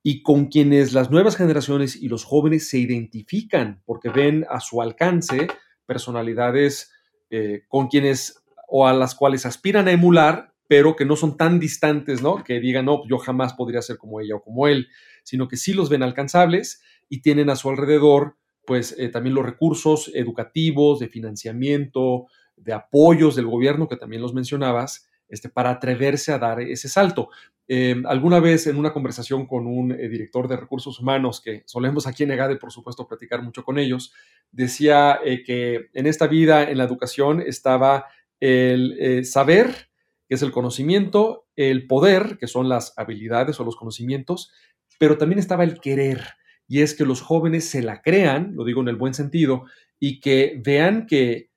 y 0.02 0.22
con 0.22 0.46
quienes 0.46 0.92
las 0.92 1.10
nuevas 1.10 1.36
generaciones 1.36 1.96
y 1.96 2.08
los 2.08 2.24
jóvenes 2.24 2.68
se 2.68 2.78
identifican 2.78 3.82
porque 3.86 4.10
ven 4.10 4.44
a 4.50 4.60
su 4.60 4.82
alcance 4.82 5.48
personalidades 5.86 6.92
eh, 7.30 7.62
con 7.68 7.88
quienes 7.88 8.42
o 8.68 8.86
a 8.86 8.92
las 8.92 9.14
cuales 9.14 9.46
aspiran 9.46 9.88
a 9.88 9.92
emular 9.92 10.54
pero 10.68 10.94
que 10.94 11.04
no 11.04 11.16
son 11.16 11.36
tan 11.36 11.58
distantes, 11.58 12.22
¿no? 12.22 12.44
Que 12.44 12.60
digan, 12.60 12.84
no, 12.84 13.02
yo 13.08 13.18
jamás 13.18 13.54
podría 13.54 13.82
ser 13.82 13.98
como 13.98 14.20
ella 14.20 14.36
o 14.36 14.42
como 14.42 14.68
él, 14.68 14.88
sino 15.24 15.48
que 15.48 15.56
sí 15.56 15.72
los 15.72 15.88
ven 15.88 16.04
alcanzables 16.04 16.82
y 17.08 17.22
tienen 17.22 17.50
a 17.50 17.56
su 17.56 17.68
alrededor 17.70 18.36
pues 18.66 18.94
también 19.14 19.34
los 19.34 19.46
recursos 19.46 20.10
educativos, 20.14 20.98
de 20.98 21.08
financiamiento, 21.08 22.26
de 22.54 22.74
apoyos 22.74 23.34
del 23.34 23.46
gobierno, 23.46 23.88
que 23.88 23.96
también 23.96 24.20
los 24.20 24.34
mencionabas, 24.34 25.08
este, 25.28 25.48
para 25.48 25.70
atreverse 25.70 26.32
a 26.32 26.38
dar 26.38 26.60
ese 26.60 26.88
salto. 26.88 27.30
Em, 27.66 28.06
alguna 28.06 28.40
vez 28.40 28.66
en 28.66 28.76
una 28.76 28.92
conversación 28.92 29.46
con 29.46 29.66
un 29.66 29.92
eh, 29.92 30.08
director 30.08 30.48
de 30.48 30.56
recursos 30.56 30.98
humanos, 31.00 31.42
que 31.42 31.62
solemos 31.66 32.06
aquí 32.06 32.22
en 32.22 32.30
EGADE, 32.30 32.56
por 32.56 32.72
supuesto, 32.72 33.06
platicar 33.06 33.42
mucho 33.42 33.62
con 33.62 33.78
ellos, 33.78 34.12
decía 34.50 35.18
eh, 35.22 35.42
que 35.44 35.88
en 35.92 36.06
esta 36.06 36.26
vida, 36.26 36.62
en 36.70 36.78
la 36.78 36.84
educación, 36.84 37.42
estaba 37.42 38.06
el 38.40 38.96
eh, 38.98 39.24
saber, 39.24 39.87
que 40.28 40.34
es 40.34 40.42
el 40.42 40.52
conocimiento, 40.52 41.46
el 41.56 41.86
poder, 41.86 42.36
que 42.38 42.46
son 42.46 42.68
las 42.68 42.92
habilidades 42.96 43.58
o 43.58 43.64
los 43.64 43.76
conocimientos, 43.76 44.52
pero 44.98 45.16
también 45.16 45.38
estaba 45.38 45.64
el 45.64 45.80
querer, 45.80 46.22
y 46.66 46.82
es 46.82 46.94
que 46.94 47.04
los 47.04 47.22
jóvenes 47.22 47.68
se 47.68 47.82
la 47.82 48.02
crean, 48.02 48.52
lo 48.54 48.64
digo 48.64 48.82
en 48.82 48.88
el 48.88 48.96
buen 48.96 49.14
sentido, 49.14 49.64
y 49.98 50.20
que 50.20 50.60
vean 50.64 51.06
que 51.06 51.50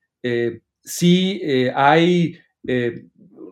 sí 0.83 1.41
hay 1.75 2.39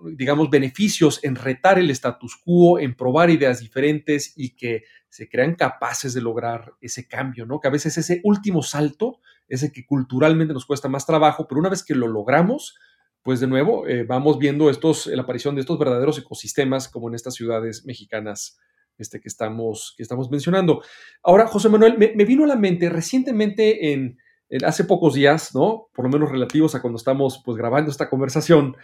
digamos, 0.04 0.50
beneficios 0.50 1.20
en 1.24 1.36
retar 1.36 1.78
el 1.78 1.90
status 1.90 2.38
quo, 2.38 2.80
en 2.80 2.96
probar 2.96 3.30
ideas 3.30 3.60
diferentes 3.60 4.34
y 4.38 4.56
que 4.56 4.84
se 5.10 5.28
crean 5.28 5.56
capaces 5.56 6.14
de 6.14 6.22
lograr 6.22 6.74
ese 6.80 7.06
cambio, 7.08 7.46
¿no? 7.46 7.60
Que 7.60 7.68
a 7.68 7.72
veces 7.72 7.98
ese 7.98 8.22
último 8.24 8.64
salto, 8.64 9.20
ese 9.50 9.74
que 9.74 9.86
culturalmente 9.86 10.54
nos 10.54 10.66
cuesta 10.66 10.88
más 10.88 11.06
trabajo, 11.06 11.48
pero 11.48 11.60
una 11.60 11.70
vez 11.70 11.84
que 11.84 11.96
lo 11.96 12.08
logramos, 12.08 12.78
pues 13.24 13.40
de 13.40 13.48
nuevo 13.48 13.88
eh, 13.88 14.04
vamos 14.04 14.40
viendo 14.40 14.70
estos, 14.70 15.08
la 15.08 15.24
aparición 15.24 15.56
de 15.56 15.62
estos 15.62 15.78
verdaderos 15.78 16.18
ecosistemas 16.18 16.88
como 16.88 17.10
en 17.10 17.16
estas 17.16 17.36
ciudades 17.36 17.86
mexicanas 17.86 18.58
este, 18.98 19.20
que, 19.20 19.30
estamos, 19.30 19.94
que 19.98 20.04
estamos 20.04 20.30
mencionando. 20.30 20.84
Ahora, 21.24 21.48
José 21.48 21.70
Manuel, 21.70 21.98
me, 21.98 22.26
vino 22.26 22.44
a 22.44 22.48
la 22.48 22.56
mente 22.56 22.90
recientemente 22.90 23.94
en, 23.94 24.18
hace 24.66 24.84
pocos 24.84 25.14
días, 25.14 25.56
¿no? 25.56 25.90
Por 25.94 26.06
lo 26.06 26.12
menos 26.12 26.30
relativos 26.30 26.76
a 26.76 26.82
cuando 26.82 26.98
estamos 26.98 27.42
pues 27.46 27.58
grabando 27.58 27.92
esta 27.92 28.10
conversación, 28.10 28.76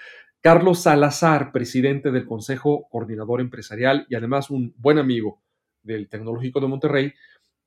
Carlos 0.41 0.83
Salazar, 0.83 1.51
presidente 1.51 2.11
del 2.11 2.25
Consejo 2.25 2.87
Coordinador 2.89 3.41
Empresarial 3.41 4.05
y 4.09 4.15
además 4.15 4.49
un 4.49 4.73
buen 4.77 4.99
amigo 4.99 5.41
del 5.81 6.07
Tecnológico 6.07 6.59
de 6.59 6.67
Monterrey, 6.67 7.13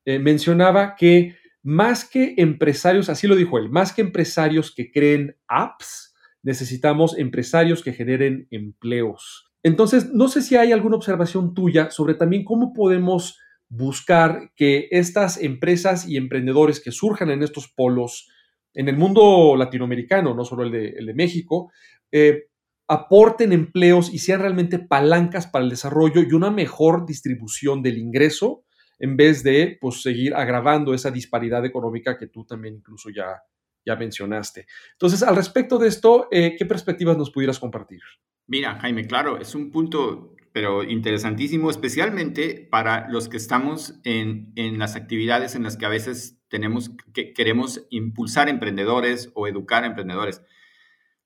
eh, 0.04 0.18
mencionaba 0.18 0.96
que 0.96 1.36
más 1.62 2.08
que 2.08 2.34
empresarios, 2.38 3.08
así 3.08 3.26
lo 3.26 3.36
dijo 3.36 3.58
él, 3.58 3.68
más 3.68 3.92
que 3.92 4.00
empresarios 4.00 4.74
que 4.74 4.90
creen 4.90 5.36
apps, 5.46 6.14
necesitamos 6.42 7.18
empresarios 7.18 7.82
que 7.82 7.92
generen 7.92 8.46
empleos. 8.50 9.50
Entonces, 9.62 10.12
no 10.12 10.28
sé 10.28 10.42
si 10.42 10.56
hay 10.56 10.72
alguna 10.72 10.96
observación 10.96 11.54
tuya 11.54 11.90
sobre 11.90 12.14
también 12.14 12.44
cómo 12.44 12.72
podemos 12.72 13.38
buscar 13.68 14.52
que 14.56 14.88
estas 14.90 15.42
empresas 15.42 16.08
y 16.08 16.16
emprendedores 16.16 16.80
que 16.80 16.92
surjan 16.92 17.30
en 17.30 17.42
estos 17.42 17.68
polos, 17.68 18.28
en 18.72 18.88
el 18.88 18.96
mundo 18.96 19.56
latinoamericano, 19.56 20.34
no 20.34 20.44
solo 20.44 20.62
el 20.62 20.70
de, 20.70 20.88
el 20.90 21.06
de 21.06 21.14
México, 21.14 21.70
eh, 22.12 22.44
aporten 22.88 23.52
empleos 23.52 24.12
y 24.12 24.18
sean 24.18 24.40
realmente 24.40 24.78
palancas 24.78 25.46
para 25.46 25.64
el 25.64 25.70
desarrollo 25.70 26.22
y 26.22 26.32
una 26.32 26.50
mejor 26.50 27.04
distribución 27.04 27.82
del 27.82 27.98
ingreso 27.98 28.64
en 28.98 29.16
vez 29.16 29.42
de 29.42 29.76
pues, 29.80 30.02
seguir 30.02 30.34
agravando 30.34 30.94
esa 30.94 31.10
disparidad 31.10 31.64
económica 31.64 32.16
que 32.16 32.28
tú 32.28 32.44
también 32.44 32.76
incluso 32.76 33.10
ya, 33.10 33.42
ya 33.88 33.96
mencionaste. 33.96 34.66
Entonces, 34.92 35.22
al 35.22 35.34
respecto 35.34 35.78
de 35.78 35.88
esto, 35.88 36.28
eh, 36.30 36.54
¿qué 36.56 36.66
perspectivas 36.66 37.16
nos 37.16 37.30
pudieras 37.30 37.58
compartir? 37.58 38.00
Mira, 38.46 38.78
Jaime, 38.80 39.06
claro, 39.06 39.38
es 39.38 39.54
un 39.54 39.70
punto, 39.70 40.36
pero 40.52 40.84
interesantísimo, 40.84 41.70
especialmente 41.70 42.68
para 42.70 43.08
los 43.08 43.28
que 43.28 43.36
estamos 43.38 43.94
en, 44.04 44.52
en 44.56 44.78
las 44.78 44.94
actividades 44.94 45.54
en 45.54 45.62
las 45.64 45.76
que 45.76 45.86
a 45.86 45.90
veces 45.90 46.38
tenemos, 46.48 46.90
que 47.12 47.32
queremos 47.32 47.86
impulsar 47.90 48.48
emprendedores 48.48 49.30
o 49.34 49.46
educar 49.46 49.84
emprendedores. 49.84 50.42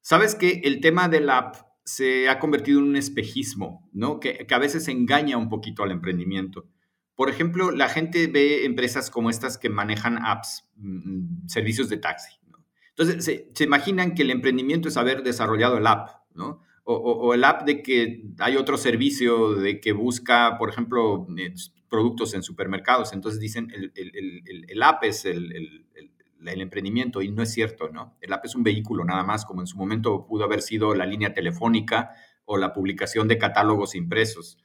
Sabes 0.00 0.34
que 0.34 0.62
el 0.64 0.80
tema 0.80 1.08
de 1.08 1.20
la 1.20 1.38
app 1.38 1.56
se 1.84 2.28
ha 2.28 2.38
convertido 2.38 2.80
en 2.80 2.86
un 2.86 2.96
espejismo, 2.96 3.88
¿no? 3.92 4.20
Que, 4.20 4.46
a 4.50 4.58
veces 4.58 4.88
engaña 4.88 5.36
un 5.36 5.48
poquito 5.48 5.82
al 5.82 5.90
emprendimiento. 5.90 6.68
Por 7.14 7.28
ejemplo, 7.28 7.70
la 7.70 7.88
gente 7.88 8.26
ve 8.26 8.64
empresas 8.64 9.10
como 9.10 9.30
estas 9.30 9.58
que 9.58 9.68
manejan 9.68 10.18
apps, 10.24 10.68
mm, 10.76 11.46
servicios 11.46 11.88
de 11.88 11.98
taxi. 11.98 12.32
Entonces, 12.96 13.48
se, 13.54 13.64
imaginan 13.64 14.14
que 14.14 14.22
el 14.22 14.30
emprendimiento 14.30 14.88
es 14.88 14.96
haber 14.96 15.22
desarrollado 15.22 15.78
el 15.78 15.86
app, 15.86 16.10
¿no? 16.34 16.62
O, 16.84 17.32
el 17.32 17.44
app 17.44 17.64
de 17.64 17.80
que 17.80 18.24
hay 18.38 18.56
otro 18.56 18.76
servicio 18.76 19.54
de 19.54 19.80
que 19.80 19.92
busca, 19.92 20.58
por 20.58 20.68
ejemplo, 20.68 21.28
eh, 21.38 21.54
productos 21.88 22.34
en 22.34 22.42
supermercados. 22.42 23.12
Entonces 23.12 23.40
dicen, 23.40 23.70
el, 23.70 23.92
el 24.68 24.82
app 24.82 25.04
es 25.04 25.24
el, 25.24 25.86
el 26.50 26.60
emprendimiento 26.60 27.22
y 27.22 27.30
no 27.30 27.42
es 27.42 27.52
cierto, 27.52 27.88
¿no? 27.88 28.16
El 28.20 28.32
app 28.32 28.44
es 28.44 28.54
un 28.54 28.62
vehículo 28.62 29.04
nada 29.04 29.22
más, 29.22 29.44
como 29.44 29.60
en 29.60 29.66
su 29.66 29.76
momento 29.76 30.26
pudo 30.26 30.44
haber 30.44 30.62
sido 30.62 30.94
la 30.94 31.06
línea 31.06 31.34
telefónica 31.34 32.10
o 32.44 32.56
la 32.56 32.72
publicación 32.72 33.28
de 33.28 33.38
catálogos 33.38 33.94
impresos. 33.94 34.58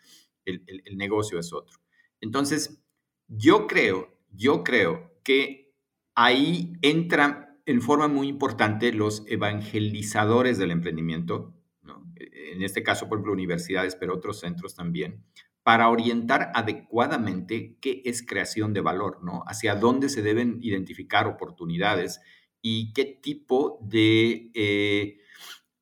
El, 0.46 0.62
negocio 0.98 1.40
es 1.40 1.52
otro. 1.52 1.80
Entonces, 2.22 2.82
yo 3.28 3.68
creo, 3.68 4.18
yo 4.32 4.63
creo 4.63 5.12
que 5.24 5.76
ahí 6.16 6.74
entran 6.82 7.47
en 7.68 7.82
forma 7.82 8.08
muy 8.08 8.30
importante 8.30 8.94
los 8.94 9.26
evangelizadores 9.28 10.58
del 10.58 10.72
emprendimiento, 10.72 11.54
¿no? 11.84 12.12
en 12.16 12.64
este 12.64 12.82
caso, 12.82 13.10
por 13.10 13.18
ejemplo, 13.18 13.34
universidades, 13.34 13.98
pero 13.98 14.16
otros 14.16 14.40
centros 14.40 14.74
también, 14.74 15.26
para 15.64 15.90
orientar 15.90 16.50
adecuadamente 16.56 17.78
qué 17.82 18.02
es 18.06 18.26
creación 18.26 18.74
de 18.74 18.80
valor, 18.80 19.20
¿no? 19.22 19.44
Hacia 19.48 19.76
dónde 19.76 20.08
se 20.08 20.22
deben 20.22 20.60
identificar 20.62 21.28
oportunidades 21.28 22.22
y 22.62 22.94
qué 22.94 23.04
tipo 23.04 23.80
de... 23.82 24.50
Eh, 24.54 25.18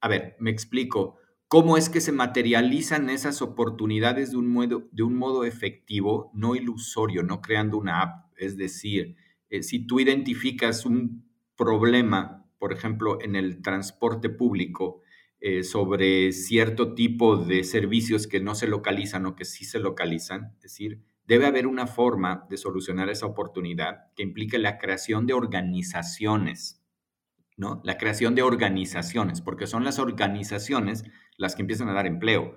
a 0.01 0.07
ver, 0.07 0.37
me 0.39 0.49
explico. 0.49 1.17
¿Cómo 1.47 1.77
es 1.77 1.89
que 1.89 2.01
se 2.01 2.11
materializan 2.11 3.11
esas 3.11 3.43
oportunidades 3.43 4.31
de 4.31 4.37
un, 4.37 4.47
modo, 4.47 4.89
de 4.91 5.03
un 5.03 5.15
modo 5.15 5.45
efectivo, 5.45 6.31
no 6.33 6.55
ilusorio, 6.55 7.21
no 7.21 7.41
creando 7.41 7.77
una 7.77 8.01
app? 8.01 8.33
Es 8.37 8.57
decir, 8.57 9.15
eh, 9.51 9.61
si 9.61 9.85
tú 9.85 9.99
identificas 9.99 10.87
un 10.87 11.24
problema, 11.55 12.45
por 12.59 12.73
ejemplo, 12.73 13.21
en 13.21 13.35
el 13.35 13.61
transporte 13.61 14.29
público, 14.29 15.01
eh, 15.39 15.63
sobre 15.63 16.31
cierto 16.31 16.95
tipo 16.95 17.37
de 17.37 17.63
servicios 17.63 18.27
que 18.27 18.39
no 18.39 18.55
se 18.55 18.67
localizan 18.67 19.25
o 19.25 19.35
que 19.35 19.45
sí 19.45 19.65
se 19.65 19.79
localizan. 19.79 20.53
Es 20.55 20.61
decir, 20.61 21.01
debe 21.27 21.45
haber 21.45 21.67
una 21.67 21.87
forma 21.87 22.45
de 22.49 22.57
solucionar 22.57 23.09
esa 23.09 23.25
oportunidad 23.25 24.11
que 24.15 24.23
implique 24.23 24.57
la 24.57 24.77
creación 24.77 25.27
de 25.27 25.33
organizaciones, 25.33 26.81
¿no? 27.57 27.81
La 27.83 27.97
creación 27.97 28.35
de 28.35 28.43
organizaciones, 28.43 29.41
porque 29.41 29.67
son 29.67 29.83
las 29.83 29.99
organizaciones 29.99 31.03
las 31.37 31.55
que 31.55 31.61
empiezan 31.61 31.89
a 31.89 31.93
dar 31.93 32.07
empleo, 32.07 32.55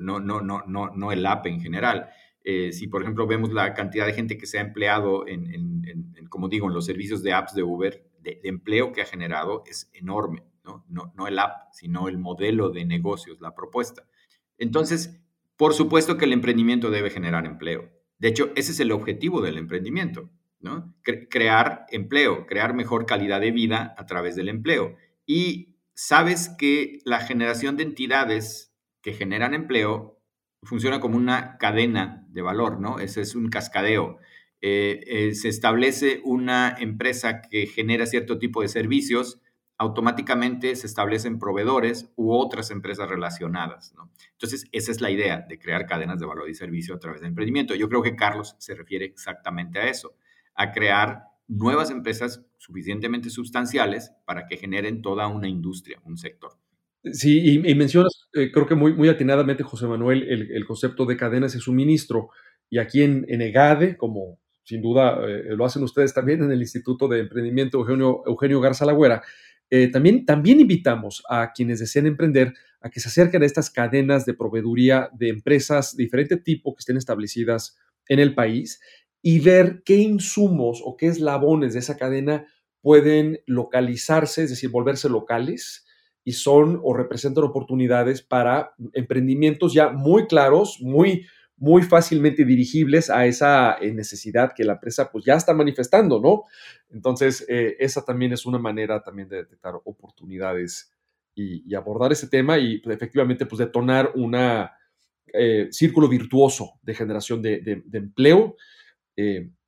no, 0.00 0.20
no, 0.20 0.40
no, 0.40 0.62
no, 0.66 0.90
no 0.90 1.12
el 1.12 1.24
app 1.26 1.46
en 1.46 1.60
general. 1.60 2.10
Eh, 2.44 2.72
si, 2.72 2.88
por 2.88 3.02
ejemplo, 3.02 3.26
vemos 3.26 3.52
la 3.52 3.74
cantidad 3.74 4.06
de 4.06 4.12
gente 4.12 4.36
que 4.36 4.46
se 4.46 4.58
ha 4.58 4.62
empleado 4.62 5.26
en, 5.26 5.82
como 6.28 6.48
digo, 6.48 6.66
en 6.66 6.74
los 6.74 6.86
servicios 6.86 7.22
de 7.22 7.32
apps 7.32 7.54
de 7.54 7.62
Uber, 7.62 8.04
de 8.22 8.40
empleo 8.44 8.92
que 8.92 9.02
ha 9.02 9.06
generado 9.06 9.64
es 9.66 9.90
enorme. 9.92 10.44
¿no? 10.64 11.26
el 11.26 11.38
app, 11.38 11.72
sino 11.72 12.08
el 12.08 12.18
modelo 12.18 12.70
de 12.70 12.84
negocios, 12.84 13.40
la 13.40 13.54
propuesta. 13.54 14.06
Entonces, 14.58 15.20
por 15.56 15.74
supuesto 15.74 16.16
que 16.16 16.24
el 16.24 16.32
emprendimiento 16.32 16.90
debe 16.90 17.10
generar 17.10 17.46
empleo. 17.46 17.90
De 18.18 18.28
hecho, 18.28 18.52
ese 18.54 18.72
es 18.72 18.80
el 18.80 18.92
objetivo 18.92 19.40
del 19.40 19.58
emprendimiento, 19.58 20.30
¿no? 20.60 20.94
crear 21.02 21.86
empleo, 21.90 22.46
crear 22.46 22.74
mejor 22.74 23.06
calidad 23.06 23.40
de 23.40 23.50
vida 23.50 23.94
a 23.98 24.06
través 24.06 24.36
del 24.36 24.48
empleo. 24.48 24.96
Y 25.26 25.76
sabes 25.94 26.48
que 26.48 27.00
la 27.04 27.20
generación 27.20 27.76
de 27.76 27.84
entidades 27.84 28.72
que 29.02 29.12
generan 29.12 29.54
empleo 29.54 30.20
funciona 30.62 31.00
como 31.00 31.16
una 31.16 31.58
cadena 31.58 32.24
de 32.28 32.42
valor, 32.42 32.80
¿no? 32.80 33.00
Ese 33.00 33.20
es 33.20 33.34
un 33.34 33.48
cascadeo. 33.48 34.18
Eh, 34.64 35.00
eh, 35.08 35.34
se 35.34 35.48
establece 35.48 36.20
una 36.22 36.76
empresa 36.78 37.42
que 37.42 37.66
genera 37.66 38.06
cierto 38.06 38.38
tipo 38.38 38.62
de 38.62 38.68
servicios, 38.68 39.40
automáticamente 39.76 40.76
se 40.76 40.86
establecen 40.86 41.40
proveedores 41.40 42.12
u 42.14 42.32
otras 42.32 42.70
empresas 42.70 43.08
relacionadas. 43.08 43.92
Entonces, 44.30 44.66
esa 44.70 44.92
es 44.92 45.00
la 45.00 45.10
idea 45.10 45.44
de 45.48 45.58
crear 45.58 45.86
cadenas 45.86 46.20
de 46.20 46.26
valor 46.26 46.48
y 46.48 46.54
servicio 46.54 46.94
a 46.94 47.00
través 47.00 47.20
del 47.20 47.30
emprendimiento. 47.30 47.74
Yo 47.74 47.88
creo 47.88 48.02
que 48.02 48.14
Carlos 48.14 48.54
se 48.60 48.76
refiere 48.76 49.04
exactamente 49.04 49.80
a 49.80 49.88
eso, 49.88 50.14
a 50.54 50.70
crear 50.70 51.24
nuevas 51.48 51.90
empresas 51.90 52.46
suficientemente 52.56 53.30
sustanciales 53.30 54.12
para 54.24 54.46
que 54.46 54.56
generen 54.56 55.02
toda 55.02 55.26
una 55.26 55.48
industria, 55.48 56.00
un 56.04 56.16
sector. 56.16 56.52
Sí, 57.12 57.54
y, 57.54 57.74
mencionas, 57.74 58.28
eh, 58.34 58.52
creo 58.52 58.66
que 58.66 58.76
muy, 58.76 58.94
muy 58.94 59.08
atinadamente, 59.08 59.64
José 59.64 59.88
Manuel, 59.88 60.22
el, 60.22 60.64
concepto 60.64 61.04
de 61.04 61.16
cadenas 61.16 61.52
de 61.52 61.58
suministro. 61.58 62.28
Y 62.70 62.78
aquí 62.78 63.02
en, 63.02 63.26
en 63.28 63.42
EGADE, 63.42 63.96
como 63.96 64.38
sin 64.64 64.82
duda 64.82 65.18
eh, 65.26 65.56
lo 65.56 65.64
hacen 65.64 65.82
ustedes 65.82 66.14
también 66.14 66.42
en 66.42 66.52
el 66.52 66.60
Instituto 66.60 67.08
de 67.08 67.20
Emprendimiento 67.20 67.78
Eugenio, 67.78 68.22
Eugenio 68.26 68.60
Garza 68.60 68.84
Lagüera, 68.84 69.22
eh, 69.70 69.88
también, 69.88 70.26
también 70.26 70.60
invitamos 70.60 71.22
a 71.30 71.52
quienes 71.52 71.80
deseen 71.80 72.06
emprender 72.06 72.52
a 72.82 72.90
que 72.90 73.00
se 73.00 73.08
acerquen 73.08 73.42
a 73.42 73.46
estas 73.46 73.70
cadenas 73.70 74.26
de 74.26 74.34
proveeduría 74.34 75.08
de 75.14 75.30
empresas 75.30 75.96
de 75.96 76.04
diferente 76.04 76.36
tipo 76.36 76.74
que 76.74 76.80
estén 76.80 76.98
establecidas 76.98 77.78
en 78.06 78.18
el 78.18 78.34
país 78.34 78.80
y 79.22 79.40
ver 79.40 79.82
qué 79.84 79.96
insumos 79.96 80.82
o 80.84 80.96
qué 80.96 81.06
eslabones 81.06 81.72
de 81.72 81.78
esa 81.78 81.96
cadena 81.96 82.46
pueden 82.82 83.40
localizarse, 83.46 84.42
es 84.42 84.50
decir, 84.50 84.68
volverse 84.68 85.08
locales 85.08 85.86
y 86.24 86.32
son 86.32 86.80
o 86.82 86.92
representan 86.92 87.44
oportunidades 87.44 88.20
para 88.20 88.74
emprendimientos 88.92 89.72
ya 89.72 89.90
muy 89.90 90.26
claros, 90.26 90.78
muy, 90.82 91.26
muy 91.62 91.82
fácilmente 91.82 92.44
dirigibles 92.44 93.08
a 93.08 93.24
esa 93.24 93.76
eh, 93.80 93.92
necesidad 93.92 94.52
que 94.52 94.64
la 94.64 94.72
empresa 94.72 95.12
pues 95.12 95.24
ya 95.24 95.34
está 95.34 95.54
manifestando, 95.54 96.20
¿no? 96.20 96.42
Entonces, 96.90 97.46
eh, 97.48 97.76
esa 97.78 98.04
también 98.04 98.32
es 98.32 98.46
una 98.46 98.58
manera 98.58 99.00
también 99.00 99.28
de 99.28 99.36
detectar 99.36 99.74
oportunidades 99.84 100.92
y, 101.36 101.72
abordar 101.76 102.10
ese 102.10 102.26
tema 102.26 102.58
y 102.58 102.78
pues, 102.78 102.96
efectivamente 102.96 103.46
pues 103.46 103.60
detonar 103.60 104.10
un 104.16 104.34
eh, 104.34 105.68
círculo 105.70 106.08
virtuoso 106.08 106.80
de 106.82 106.94
generación 106.94 107.40
de, 107.40 107.84
empleo 107.92 108.56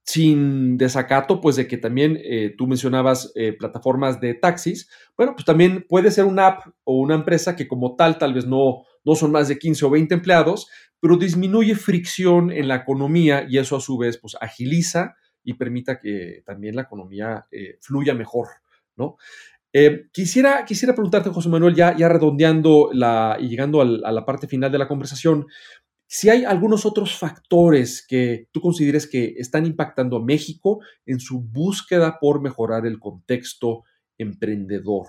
sin 0.04 0.76
desacato, 0.76 1.40
pues 1.40 1.56
de 1.56 1.66
que 1.66 1.78
también 1.78 2.18
eh, 2.22 2.54
tú 2.56 2.66
mencionabas 2.66 3.32
eh, 3.34 3.54
plataformas 3.54 4.20
de 4.20 4.34
taxis, 4.34 4.88
bueno, 5.16 5.32
pues 5.34 5.46
también 5.46 5.86
puede 5.88 6.10
ser 6.10 6.26
una 6.26 6.46
app 6.48 6.66
o 6.84 6.98
una 6.98 7.14
empresa 7.14 7.56
que 7.56 7.66
como 7.66 7.96
tal 7.96 8.18
tal 8.18 8.34
vez 8.34 8.46
no, 8.46 8.84
no 9.04 9.14
son 9.14 9.32
más 9.32 9.48
de 9.48 9.58
15 9.58 9.84
o 9.84 9.90
20 9.90 10.14
empleados, 10.14 10.68
pero 11.00 11.16
disminuye 11.16 11.74
fricción 11.74 12.50
en 12.50 12.68
la 12.68 12.76
economía 12.76 13.46
y 13.48 13.58
eso 13.58 13.76
a 13.76 13.80
su 13.80 13.98
vez 13.98 14.18
pues 14.18 14.36
agiliza 14.40 15.14
y 15.42 15.54
permita 15.54 16.00
que 16.00 16.42
también 16.46 16.76
la 16.76 16.82
economía 16.82 17.46
eh, 17.50 17.76
fluya 17.80 18.14
mejor, 18.14 18.48
¿no? 18.96 19.16
quisiera, 20.12 20.64
quisiera 20.64 20.94
preguntarte, 20.94 21.30
José 21.30 21.48
Manuel, 21.48 21.74
ya, 21.74 21.96
ya 21.96 22.08
redondeando 22.08 22.90
la, 22.92 23.36
y 23.40 23.48
llegando 23.48 23.80
a 23.80 23.84
la 23.84 24.24
parte 24.24 24.46
final 24.46 24.70
de 24.70 24.78
la 24.78 24.86
conversación, 24.86 25.46
si 26.06 26.30
hay 26.30 26.44
algunos 26.44 26.86
otros 26.86 27.16
factores 27.16 28.06
que 28.06 28.48
tú 28.52 28.60
consideres 28.60 29.08
que 29.08 29.34
están 29.36 29.66
impactando 29.66 30.16
a 30.16 30.24
México 30.24 30.80
en 31.06 31.18
su 31.18 31.40
búsqueda 31.40 32.18
por 32.20 32.40
mejorar 32.40 32.86
el 32.86 33.00
contexto 33.00 33.82
emprendedor. 34.16 35.06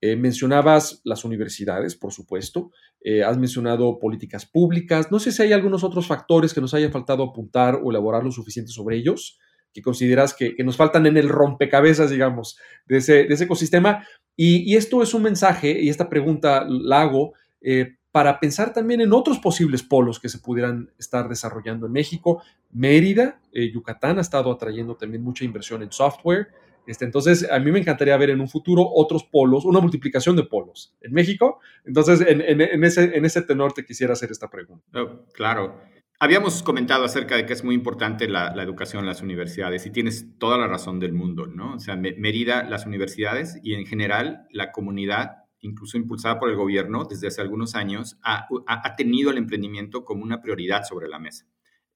Eh, 0.00 0.16
mencionabas 0.16 1.00
las 1.04 1.24
universidades, 1.24 1.94
por 1.94 2.12
supuesto, 2.12 2.70
eh, 3.02 3.22
has 3.22 3.36
mencionado 3.38 3.98
políticas 3.98 4.46
públicas, 4.46 5.10
no 5.10 5.18
sé 5.18 5.30
si 5.32 5.42
hay 5.42 5.52
algunos 5.52 5.84
otros 5.84 6.06
factores 6.06 6.54
que 6.54 6.60
nos 6.60 6.72
haya 6.74 6.90
faltado 6.90 7.22
apuntar 7.22 7.80
o 7.82 7.90
elaborar 7.90 8.24
lo 8.24 8.32
suficiente 8.32 8.72
sobre 8.72 8.96
ellos, 8.96 9.38
que 9.72 9.82
consideras 9.82 10.34
que, 10.34 10.54
nos 10.64 10.76
faltan 10.76 11.06
en 11.06 11.16
el 11.16 11.28
rompecabezas, 11.28 12.10
digamos, 12.10 12.58
de 12.86 12.98
ese, 12.98 13.44
ecosistema. 13.44 14.06
Y, 14.36 14.74
esto 14.76 15.02
es 15.02 15.14
un 15.14 15.22
mensaje, 15.22 15.80
y 15.80 15.88
esta 15.88 16.08
pregunta 16.08 16.66
la 16.68 17.02
hago 17.02 17.34
eh, 17.60 17.96
para 18.12 18.40
pensar 18.40 18.72
también 18.72 19.00
en 19.00 19.12
otros 19.12 19.38
posibles 19.38 19.82
polos 19.82 20.18
que 20.18 20.28
se 20.28 20.38
pudieran 20.38 20.90
estar 20.98 21.28
desarrollando 21.28 21.86
en 21.86 21.92
México. 21.92 22.42
Mérida, 22.70 23.40
eh, 23.52 23.70
Yucatán 23.70 24.18
ha 24.18 24.22
estado 24.22 24.50
atrayendo 24.50 24.96
también 24.96 25.22
mucha 25.22 25.44
inversión 25.44 25.82
en 25.82 25.92
software. 25.92 26.48
Este, 26.90 27.04
entonces, 27.04 27.48
a 27.50 27.58
mí 27.60 27.70
me 27.70 27.78
encantaría 27.78 28.16
ver 28.16 28.30
en 28.30 28.40
un 28.40 28.48
futuro 28.48 28.84
otros 28.84 29.24
polos, 29.24 29.64
una 29.64 29.80
multiplicación 29.80 30.34
de 30.34 30.42
polos 30.42 30.96
en 31.00 31.12
México. 31.12 31.60
Entonces, 31.84 32.20
en, 32.26 32.84
ese, 32.84 33.16
en 33.16 33.46
tenor 33.46 33.72
te 33.72 33.84
quisiera 33.84 34.14
hacer 34.14 34.30
esta 34.30 34.50
pregunta. 34.50 34.84
Oh, 35.00 35.24
claro. 35.32 35.80
Habíamos 36.18 36.62
comentado 36.62 37.04
acerca 37.04 37.36
de 37.36 37.46
que 37.46 37.52
es 37.52 37.64
muy 37.64 37.74
importante 37.74 38.28
la, 38.28 38.54
la, 38.54 38.62
educación 38.62 39.00
en 39.00 39.06
las 39.06 39.22
universidades 39.22 39.86
y 39.86 39.90
tienes 39.90 40.38
toda 40.38 40.58
la 40.58 40.66
razón 40.66 41.00
del 41.00 41.12
mundo, 41.12 41.46
¿no? 41.46 41.74
O 41.74 41.78
sea, 41.78 41.96
Mérida, 41.96 42.64
las 42.64 42.84
universidades 42.84 43.58
y 43.62 43.74
en 43.74 43.86
general 43.86 44.46
la 44.50 44.72
comunidad 44.72 45.40
incluso 45.60 45.96
impulsada 45.96 46.38
por 46.38 46.50
el 46.50 46.56
gobierno 46.56 47.04
desde 47.04 47.28
hace 47.28 47.40
algunos 47.40 47.74
años, 47.74 48.18
ha, 48.22 48.48
tenido 48.96 49.30
el 49.30 49.38
emprendimiento 49.38 50.04
como 50.04 50.22
una 50.22 50.40
prioridad 50.40 50.84
sobre 50.84 51.08
la 51.08 51.18
mesa. 51.18 51.46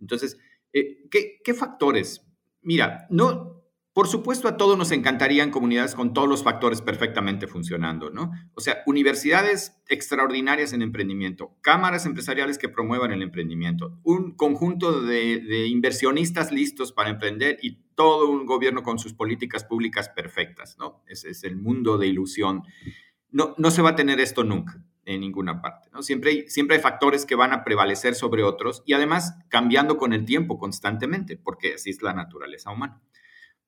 Entonces, 0.01 0.39
eh, 0.73 1.09
¿qué, 1.11 1.55
factores? 1.55 2.27
Mira, 2.63 3.07
no, 3.11 3.54
por 3.95 4.09
supuesto 4.09 4.49
a 4.49 4.59
todos 4.59 4.77
nos 4.77 4.91
encantarían 4.91 5.51
comunidades 5.51 5.95
con 5.95 6.13
todos 6.13 6.29
los 6.29 6.45
factores 6.45 6.83
perfectamente 6.83 7.47
funcionando, 7.47 8.11
¿no? 8.11 8.33
O 8.55 8.61
sea, 8.61 8.83
universidades 8.85 9.81
extraordinarias 9.89 10.75
en 10.75 10.83
emprendimiento, 10.83 11.57
cámaras 11.63 12.05
empresariales 12.05 12.59
que 12.59 12.69
promuevan 12.69 13.13
el 13.13 13.23
emprendimiento, 13.23 13.99
un 14.03 14.37
conjunto 14.37 15.01
de 15.01 15.67
inversionistas 15.69 16.53
listos 16.53 16.93
para 16.93 17.09
emprender 17.09 17.59
y 17.63 17.79
todo 17.95 18.29
un 18.29 18.45
gobierno 18.45 18.83
con 18.83 18.99
sus 18.99 19.15
políticas 19.15 19.65
públicas 19.65 20.11
perfectas, 20.11 20.77
¿no? 20.79 21.03
Ese 21.07 21.31
es 21.31 21.45
el 21.45 21.57
mundo 21.57 21.97
de 21.97 22.09
ilusión 22.09 22.65
no, 23.35 23.53
no 23.59 23.73
se 23.73 23.83
va 23.83 23.91
a 23.91 23.97
tener 23.97 24.21
esto 24.21 24.45
nunca 24.45 24.81
en 25.05 25.21
ninguna 25.21 25.61
parte. 25.61 25.91
Siempre, 26.01 26.31
hay, 26.31 26.49
siempre 26.49 26.77
hay 26.77 26.83
factores 26.83 27.27
que 27.27 27.35
van 27.35 27.53
a 27.53 27.65
prevalecer 27.65 28.15
sobre 28.15 28.45
otros 28.45 28.83
y 28.87 28.95
además 28.95 29.37
cambiando 29.49 29.99
con 29.99 30.13
el 30.13 30.25
tiempo 30.25 30.57
constantemente, 30.57 31.37
porque 31.37 31.75
así 31.75 31.91
es 31.91 32.01
la 32.01 32.15
naturaleza 32.15 32.71
humana. 32.71 33.03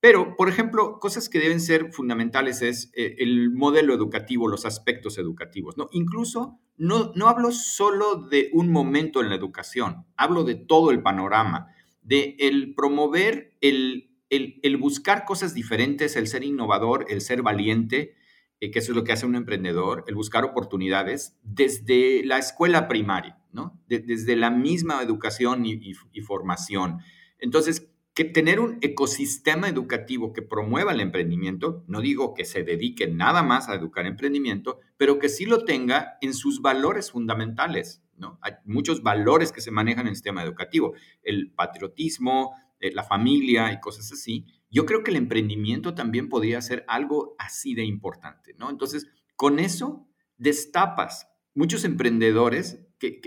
Pero, 0.01 0.37
por 0.37 0.49
ejemplo, 0.49 0.99
cosas 1.01 1.29
que 1.29 1.39
deben 1.39 1.61
ser 1.61 1.93
fundamentales 1.93 2.63
es 2.63 2.93
eh, 2.95 3.17
el 3.19 3.51
modelo 3.51 3.95
educativo, 3.95 4.47
los 4.47 4.67
aspectos 4.67 5.19
educativos. 5.19 5.77
¿no? 5.77 5.89
Incluso 5.93 6.61
no, 6.77 7.13
no 7.15 7.29
hablo 7.29 7.51
solo 7.51 8.17
de 8.17 8.51
un 8.53 8.71
momento 8.71 9.21
en 9.21 9.31
la 9.31 9.35
educación, 9.35 10.05
hablo 10.17 10.45
de 10.45 10.55
todo 10.55 10.91
el 10.91 11.03
panorama, 11.03 11.69
de 12.03 12.37
el 12.39 12.75
promover, 12.75 13.57
el, 13.61 14.11
el, 14.31 14.61
el 14.63 14.77
buscar 14.77 15.25
cosas 15.25 15.55
diferentes, 15.55 16.17
el 16.17 16.29
ser 16.29 16.45
innovador, 16.45 17.07
el 17.09 17.21
ser 17.21 17.43
valiente, 17.43 18.15
eh, 18.59 18.71
que 18.71 18.79
eso 18.79 18.93
es 18.93 18.97
lo 18.97 19.05
que 19.05 19.13
hace 19.13 19.27
un 19.27 19.37
emprendedor, 19.37 20.05
el 20.07 20.15
buscar 20.15 20.45
oportunidades 20.45 21.37
desde 21.43 22.25
la 22.25 22.39
escuela 22.39 22.89
primaria, 22.89 23.39
¿no? 23.53 23.79
desde 23.87 24.35
la 24.35 24.51
misma 24.51 25.03
educación 25.03 25.67
y, 25.67 25.95
formación. 26.23 27.01
Entonces, 27.39 27.91
que 28.16 28.24
tener 28.24 28.61
un 28.61 28.79
ecosistema 28.81 29.68
educativo 29.68 30.33
que 30.33 30.40
promueva 30.40 30.92
el 30.92 31.00
emprendimiento, 31.00 31.85
no 31.87 32.00
digo 32.00 32.33
que 32.33 32.46
se 32.46 32.64
dedique 32.64 33.07
nada 33.07 33.42
más 33.42 33.68
a 33.68 33.74
educar 33.74 34.07
emprendimiento, 34.07 34.81
pero 34.96 35.18
que 35.18 35.29
sí 35.29 35.44
lo 35.44 35.66
tenga 35.66 36.16
en 36.22 36.33
sus 36.33 36.62
valores 36.62 37.11
fundamentales, 37.11 38.02
¿no? 38.16 38.38
Hay 38.40 38.55
muchos 38.64 39.02
valores 39.02 39.52
que 39.52 39.61
se 39.61 39.70
manejan 39.70 40.07
en 40.07 40.09
el 40.09 40.16
sistema 40.16 40.42
educativo, 40.42 40.94
el 41.22 41.52
patriotismo, 41.52 42.55
eh, 42.81 42.90
la 42.90 43.05
familia 43.05 43.70
y 43.72 43.81
cosas 43.81 44.11
así, 44.11 44.46
yo 44.70 44.87
creo 44.87 45.05
que 45.05 45.11
el 45.11 45.18
emprendimiento 45.18 45.94
también 45.94 46.31
podría 46.31 46.62
ser 46.62 46.87
algo 46.88 47.37
así 47.38 47.74
de 47.74 47.85
importante, 47.85 48.55
¿no? 48.59 48.70
Entonces, 48.70 49.07
con 49.37 49.59
eso 49.59 50.09
destapas 50.38 51.29
muchos 51.55 51.85
emprendedores 51.85 52.81
que, 52.98 53.20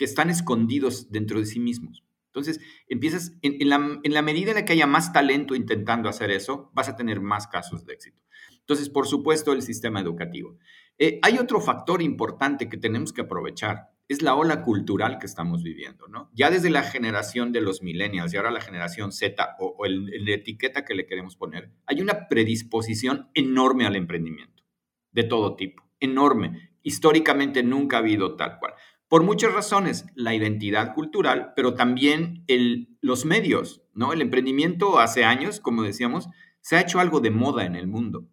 están 0.00 0.30
escondidos 0.30 1.12
dentro 1.12 1.38
de 1.38 1.46
sí 1.46 1.60
mismos. 1.60 2.02
Entonces, 2.32 2.60
empiezas, 2.88 3.32
en, 3.42 3.68
la, 3.68 4.22
medida 4.22 4.52
en 4.52 4.56
la 4.56 4.64
que 4.64 4.72
haya 4.72 4.86
más 4.86 5.12
talento 5.12 5.54
intentando 5.54 6.08
hacer 6.08 6.30
eso, 6.30 6.70
vas 6.72 6.88
a 6.88 6.96
tener 6.96 7.20
más 7.20 7.46
casos 7.46 7.84
de 7.84 7.92
éxito. 7.92 8.22
Entonces, 8.58 8.88
por 8.88 9.06
supuesto, 9.06 9.52
el 9.52 9.60
sistema 9.60 10.00
educativo. 10.00 10.56
Eh, 10.96 11.18
hay 11.22 11.38
otro 11.38 11.60
factor 11.60 12.00
importante 12.00 12.70
que 12.70 12.78
tenemos 12.78 13.12
que 13.12 13.20
aprovechar 13.20 13.92
es 14.08 14.22
la 14.22 14.34
ola 14.34 14.62
cultural 14.62 15.18
que 15.18 15.26
estamos 15.26 15.62
viviendo, 15.62 16.08
¿no? 16.08 16.30
Ya 16.34 16.50
desde 16.50 16.70
la 16.70 16.82
generación 16.82 17.52
de 17.52 17.60
los 17.60 17.82
millennials 17.82 18.32
y 18.32 18.36
ahora 18.36 18.50
la 18.50 18.60
generación 18.60 19.12
Z 19.12 19.56
o, 19.58 19.84
la 19.86 20.34
etiqueta 20.34 20.84
que 20.84 20.94
le 20.94 21.06
queremos 21.06 21.36
poner, 21.36 21.70
hay 21.86 22.00
una 22.00 22.28
predisposición 22.28 23.30
enorme 23.34 23.86
al 23.86 23.96
emprendimiento, 23.96 24.64
de 25.12 25.24
todo 25.24 25.56
tipo, 25.56 25.82
enorme. 26.00 26.70
Históricamente 26.82 27.62
nunca 27.62 27.96
ha 27.96 28.00
habido 28.00 28.36
tal 28.36 28.58
cual. 28.58 28.74
Por 29.12 29.24
muchas 29.24 29.52
razones, 29.52 30.06
la 30.14 30.34
identidad 30.34 30.94
cultural, 30.94 31.52
pero 31.54 31.74
también 31.74 32.44
el, 32.46 32.96
los 33.02 33.26
medios, 33.26 33.82
¿no? 33.92 34.14
El 34.14 34.22
emprendimiento 34.22 34.98
hace 34.98 35.22
años, 35.22 35.60
como 35.60 35.82
decíamos, 35.82 36.30
se 36.62 36.76
ha 36.76 36.80
hecho 36.80 36.98
algo 36.98 37.20
de 37.20 37.30
moda 37.30 37.66
en 37.66 37.76
el 37.76 37.88
mundo. 37.88 38.26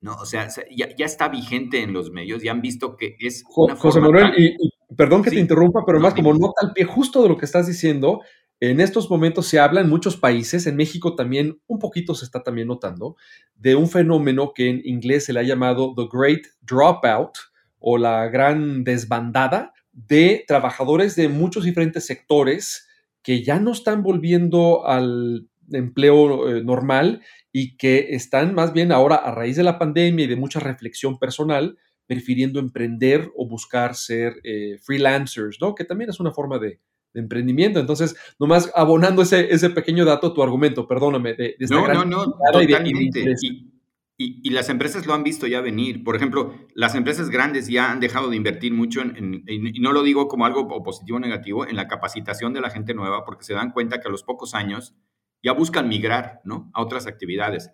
¿no? 0.00 0.14
O 0.14 0.24
sea, 0.24 0.46
ya, 0.70 0.86
está 0.98 1.28
vigente 1.30 1.82
en 1.82 1.92
los 1.92 2.12
medios, 2.12 2.44
ya 2.44 2.52
han 2.52 2.60
visto 2.60 2.96
que 2.96 3.16
es 3.18 3.42
una 3.56 3.74
José 3.74 4.00
Manuel, 4.00 4.32
y, 4.36 4.70
perdón 4.94 5.24
que 5.24 5.30
te 5.30 5.40
interrumpa, 5.40 5.80
pero 5.84 5.98
más 5.98 6.14
como 6.14 6.32
nota 6.32 6.64
al 6.64 6.74
pie 6.74 6.84
justo 6.84 7.24
de 7.24 7.28
lo 7.28 7.36
que 7.36 7.44
estás 7.44 7.66
diciendo, 7.66 8.20
en 8.60 8.78
estos 8.78 9.10
momentos 9.10 9.48
se 9.48 9.58
habla 9.58 9.80
en 9.80 9.88
muchos 9.88 10.16
países, 10.16 10.64
en 10.68 10.76
México 10.76 11.16
también 11.16 11.60
un 11.66 11.80
poquito 11.80 12.14
se 12.14 12.24
está 12.24 12.44
también 12.44 12.68
notando, 12.68 13.16
de 13.56 13.74
un 13.74 13.88
fenómeno 13.88 14.52
que 14.54 14.70
en 14.70 14.80
inglés 14.84 15.24
se 15.24 15.32
le 15.32 15.40
ha 15.40 15.42
llamado 15.42 15.92
The 15.96 16.06
Great 16.08 16.42
Dropout 16.60 17.32
o 17.80 17.98
la 17.98 18.28
gran 18.28 18.84
desbandada 18.84 19.72
de 20.06 20.44
trabajadores 20.46 21.16
de 21.16 21.28
muchos 21.28 21.64
diferentes 21.64 22.06
sectores 22.06 22.88
que 23.22 23.42
ya 23.42 23.58
no 23.58 23.72
están 23.72 24.02
volviendo 24.02 24.86
al 24.86 25.48
empleo 25.72 26.48
eh, 26.48 26.64
normal 26.64 27.22
y 27.52 27.76
que 27.76 28.14
están 28.14 28.54
más 28.54 28.72
bien 28.72 28.92
ahora 28.92 29.16
a 29.16 29.34
raíz 29.34 29.56
de 29.56 29.62
la 29.62 29.78
pandemia 29.78 30.24
y 30.24 30.28
de 30.28 30.36
mucha 30.36 30.60
reflexión 30.60 31.18
personal, 31.18 31.78
prefiriendo 32.06 32.60
emprender 32.60 33.30
o 33.36 33.46
buscar 33.46 33.94
ser 33.94 34.34
eh, 34.44 34.78
freelancers, 34.82 35.58
¿no? 35.60 35.74
Que 35.74 35.84
también 35.84 36.10
es 36.10 36.20
una 36.20 36.32
forma 36.32 36.58
de, 36.58 36.80
emprendimiento. 37.12 37.80
Entonces, 37.80 38.14
nomás 38.38 38.70
abonando 38.72 39.22
ese, 39.22 39.52
ese 39.52 39.70
pequeño 39.70 40.04
dato, 40.04 40.32
tu 40.32 40.44
argumento, 40.44 40.86
perdóname. 40.86 41.34
De, 41.34 41.56
no, 41.68 41.88
no, 41.88 42.04
no, 42.04 42.24
totalmente. 42.52 43.34
Y, 43.42 43.70
las 44.50 44.68
empresas 44.68 45.06
lo 45.06 45.14
han 45.14 45.24
visto 45.24 45.46
ya 45.46 45.62
venir. 45.62 46.04
Por 46.04 46.14
ejemplo, 46.14 46.54
las 46.74 46.94
empresas 46.94 47.30
grandes 47.30 47.68
ya 47.68 47.90
han 47.90 48.00
dejado 48.00 48.28
de 48.28 48.36
invertir 48.36 48.74
mucho 48.74 49.00
en, 49.00 49.44
y 49.46 49.80
no 49.80 49.92
lo 49.92 50.02
digo 50.02 50.28
como 50.28 50.44
algo 50.44 50.68
positivo 50.82 51.16
o 51.16 51.20
negativo, 51.20 51.66
en 51.66 51.76
la 51.76 51.88
capacitación 51.88 52.52
de 52.52 52.60
la 52.60 52.68
gente 52.68 52.92
nueva, 52.92 53.24
porque 53.24 53.44
se 53.44 53.54
dan 53.54 53.70
cuenta 53.70 53.98
que 53.98 54.08
a 54.08 54.10
los 54.10 54.22
pocos 54.22 54.54
años 54.54 54.94
ya 55.42 55.52
buscan 55.52 55.88
migrar 55.88 56.42
¿no? 56.44 56.70
a 56.74 56.82
otras 56.82 57.06
actividades. 57.06 57.70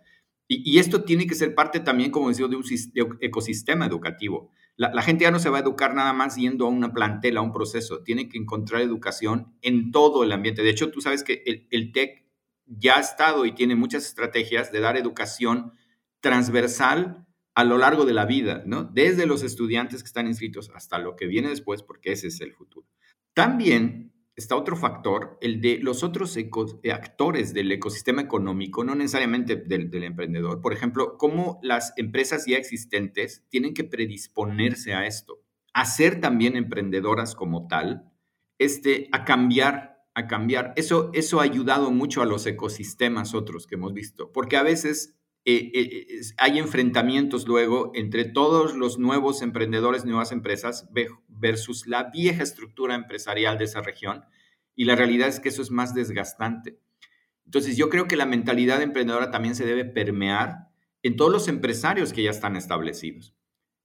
Y, 0.48 0.78
esto 0.78 1.02
tiene 1.02 1.26
que 1.26 1.34
ser 1.34 1.56
parte 1.56 1.80
también, 1.80 2.12
como 2.12 2.28
decía, 2.28 2.46
de 2.46 2.54
un 2.54 3.18
ecosistema 3.20 3.84
educativo. 3.84 4.52
La, 4.76 5.02
gente 5.02 5.24
ya 5.24 5.32
no 5.32 5.40
se 5.40 5.50
va 5.50 5.58
a 5.58 5.62
educar 5.62 5.94
nada 5.94 6.12
más 6.12 6.36
yendo 6.36 6.66
a 6.66 6.68
una 6.68 6.92
plantela, 6.92 7.40
a 7.40 7.42
un 7.42 7.52
proceso. 7.52 8.04
Tiene 8.04 8.28
que 8.28 8.38
encontrar 8.38 8.82
educación 8.82 9.56
en 9.62 9.90
todo 9.90 10.22
el 10.22 10.30
ambiente. 10.30 10.62
De 10.62 10.70
hecho, 10.70 10.92
tú 10.92 11.00
sabes 11.00 11.24
que 11.24 11.42
el, 11.46 11.66
el 11.72 11.90
TEC 11.90 12.26
ya 12.66 12.98
ha 12.98 13.00
estado 13.00 13.44
y 13.44 13.56
tiene 13.56 13.74
muchas 13.74 14.06
estrategias 14.06 14.70
de 14.70 14.78
dar 14.78 14.96
educación 14.96 15.72
transversal 16.20 17.26
a 17.54 17.64
lo 17.64 17.78
largo 17.78 18.04
de 18.04 18.12
la 18.12 18.26
vida, 18.26 18.62
¿no? 18.66 18.84
Desde 18.84 19.26
los 19.26 19.42
estudiantes 19.42 20.02
que 20.02 20.08
están 20.08 20.26
inscritos 20.26 20.70
hasta 20.74 20.98
lo 20.98 21.16
que 21.16 21.26
viene 21.26 21.48
después, 21.48 21.82
porque 21.82 22.12
ese 22.12 22.26
es 22.28 22.40
el 22.40 22.52
futuro. 22.52 22.86
También 23.32 24.12
está 24.36 24.54
otro 24.54 24.76
factor, 24.76 25.38
el 25.40 25.62
de 25.62 25.78
los 25.78 26.02
otros 26.02 26.36
eh, 26.36 26.50
actores 26.92 27.54
del 27.54 27.72
ecosistema 27.72 28.20
económico, 28.20 28.84
no 28.84 28.94
necesariamente 28.94 29.56
del, 29.56 29.90
emprendedor. 30.04 30.60
Por 30.60 30.74
ejemplo, 30.74 31.16
cómo 31.16 31.58
las 31.62 31.94
empresas 31.96 32.44
ya 32.46 32.58
existentes 32.58 33.44
tienen 33.48 33.72
que 33.72 33.84
predisponerse 33.84 34.92
a 34.92 35.06
esto, 35.06 35.42
a 35.72 35.86
ser 35.86 36.20
también 36.20 36.56
emprendedoras 36.56 37.34
como 37.34 37.66
tal, 37.66 38.12
este, 38.58 39.08
a 39.12 39.24
cambiar, 39.24 40.04
a 40.14 40.26
cambiar. 40.26 40.74
Eso, 40.76 41.10
eso 41.14 41.40
ha 41.40 41.44
ayudado 41.44 41.90
mucho 41.90 42.20
a 42.20 42.26
los 42.26 42.46
ecosistemas 42.46 43.34
otros 43.34 43.66
que 43.66 43.76
hemos 43.76 43.94
visto, 43.94 44.32
porque 44.32 44.58
a 44.58 44.62
veces 44.62 45.16
eh, 45.48 45.70
eh, 45.74 46.06
hay 46.38 46.58
enfrentamientos 46.58 47.46
luego 47.46 47.92
entre 47.94 48.24
todos 48.24 48.74
los 48.74 48.98
nuevos 48.98 49.42
emprendedores, 49.42 50.04
nuevas 50.04 50.32
empresas 50.32 50.88
versus 51.28 51.86
la 51.86 52.10
vieja 52.10 52.42
estructura 52.42 52.96
empresarial 52.96 53.56
de 53.56 53.66
esa 53.66 53.80
región. 53.80 54.24
Y 54.74 54.86
la 54.86 54.96
realidad 54.96 55.28
es 55.28 55.38
que 55.38 55.50
eso 55.50 55.62
es 55.62 55.70
más 55.70 55.94
desgastante. 55.94 56.80
Entonces 57.44 57.76
yo 57.76 57.88
creo 57.90 58.08
que 58.08 58.16
la 58.16 58.26
mentalidad 58.26 58.82
emprendedora 58.82 59.30
también 59.30 59.54
se 59.54 59.64
debe 59.64 59.84
permear 59.84 60.68
en 61.04 61.14
todos 61.14 61.30
los 61.30 61.46
empresarios 61.46 62.12
que 62.12 62.24
ya 62.24 62.30
están 62.30 62.56
establecidos. 62.56 63.32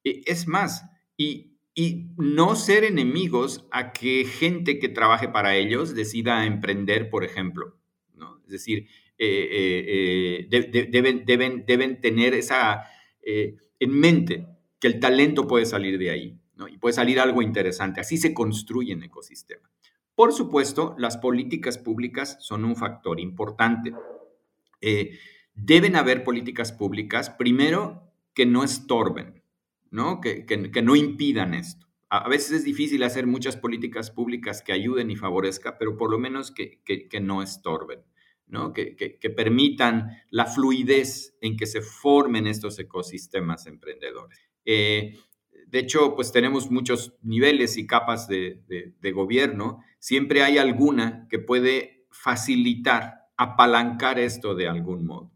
E, 0.03 0.23
es 0.25 0.47
más, 0.47 0.85
y, 1.15 1.59
y 1.75 2.09
no 2.17 2.55
ser 2.55 2.85
enemigos 2.85 3.67
a 3.69 3.93
que 3.93 4.25
gente 4.25 4.79
que 4.79 4.89
trabaje 4.89 5.29
para 5.29 5.55
ellos 5.55 5.93
decida 5.93 6.43
emprender, 6.47 7.11
por 7.11 7.23
ejemplo. 7.23 7.77
¿no? 8.15 8.41
Es 8.45 8.49
decir, 8.49 8.87
eh, 9.23 10.47
eh, 10.47 10.47
eh, 10.49 10.87
deben, 10.89 11.25
deben, 11.25 11.63
deben 11.67 12.01
tener 12.01 12.33
esa 12.33 12.87
en 13.23 13.91
mente 13.91 14.47
que 14.79 14.87
el 14.87 14.99
talento 14.99 15.47
puede 15.47 15.67
salir 15.67 15.99
de 15.99 16.09
ahí 16.09 16.39
y 16.71 16.77
puede 16.79 16.93
salir 16.93 17.19
algo 17.19 17.43
interesante. 17.43 18.01
Así 18.01 18.17
se 18.17 18.33
construye 18.33 18.95
un 18.95 19.03
ecosistema. 19.03 19.69
Por 20.15 20.33
supuesto, 20.33 20.95
las 20.97 21.17
políticas 21.17 21.77
públicas 21.77 22.37
son 22.39 22.65
un 22.65 22.75
factor 22.75 23.19
importante. 23.19 23.93
Deben 25.53 25.95
haber 25.95 26.23
políticas 26.23 26.71
públicas, 26.71 27.29
primero, 27.29 28.11
que 28.33 28.47
no 28.47 28.63
estorben, 28.63 29.43
¿no? 29.91 30.19
Que, 30.19 30.45
no 30.83 30.95
impidan 30.95 31.53
esto. 31.53 31.85
A 32.09 32.27
veces 32.27 32.51
es 32.51 32.63
difícil 32.63 33.03
hacer 33.03 33.27
muchas 33.27 33.55
políticas 33.55 34.09
públicas 34.09 34.63
que 34.63 34.73
ayuden 34.73 35.11
y 35.11 35.15
favorezcan, 35.15 35.75
pero 35.77 35.95
por 35.95 36.09
lo 36.09 36.17
menos 36.17 36.51
que, 36.51 36.81
no 37.21 37.43
estorben, 37.43 37.99
Que, 38.73 39.33
permitan 39.35 40.21
la 40.29 40.45
fluidez 40.45 41.37
en 41.39 41.55
que 41.55 41.65
se 41.65 41.81
formen 41.81 42.47
estos 42.47 42.77
ecosistemas 42.79 43.65
emprendedores. 43.65 44.37
Eh, 44.65 45.17
de 45.67 45.79
hecho, 45.79 46.15
pues 46.15 46.33
tenemos 46.33 46.69
muchos 46.69 47.13
niveles 47.21 47.77
y 47.77 47.87
capas 47.87 48.27
de, 48.27 48.61
gobierno. 49.13 49.79
Siempre 49.99 50.43
hay 50.43 50.57
alguna 50.57 51.27
que 51.29 51.39
puede 51.39 52.05
facilitar, 52.11 53.29
apalancar 53.37 54.19
esto 54.19 54.53
de 54.53 54.67
algún 54.67 55.05
modo. 55.05 55.31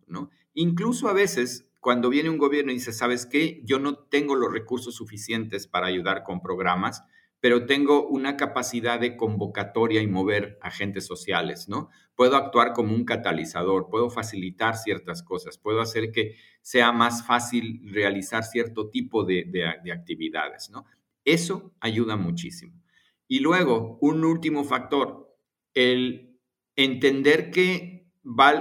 Incluso 0.53 1.07
a 1.07 1.13
veces, 1.13 1.69
cuando 1.79 2.09
viene 2.09 2.29
un 2.29 2.37
gobierno 2.37 2.71
y 2.71 2.75
dice, 2.75 2.91
¿sabes 2.91 3.25
qué? 3.25 3.61
Yo 3.63 3.79
no 3.79 3.95
tengo 3.95 4.35
los 4.35 4.51
recursos 4.51 4.95
suficientes 4.95 5.67
para 5.67 5.87
ayudar 5.87 6.23
con 6.23 6.41
programas, 6.41 7.03
pero 7.45 7.67
tengo 7.67 8.07
una 8.07 8.37
capacidad 8.37 8.99
de 8.99 9.15
convocatoria 9.15 10.01
y 10.01 10.07
mover 10.07 10.57
agentes 10.63 11.05
sociales, 11.05 11.69
¿no? 11.69 11.91
Puedo 12.15 12.37
actuar 12.37 12.73
como 12.73 12.95
un 12.95 13.05
catalizador, 13.05 13.87
puedo 13.87 14.09
facilitar 14.09 14.75
ciertas 14.75 15.21
cosas, 15.21 15.59
puedo 15.59 15.79
hacer 15.79 16.11
que 16.11 16.37
sea 16.63 16.91
más 16.91 17.23
fácil 17.23 17.81
realizar 17.93 18.43
cierto 18.45 18.89
tipo 18.89 19.25
de, 19.25 19.45
actividades, 19.93 20.71
¿no? 20.71 20.85
Eso 21.23 21.71
ayuda 21.81 22.15
muchísimo. 22.15 22.81
Y 23.27 23.41
luego, 23.41 23.99
un 24.01 24.25
último 24.25 24.63
factor, 24.63 25.37
el 25.75 26.39
entender 26.75 27.51
que 27.51 28.09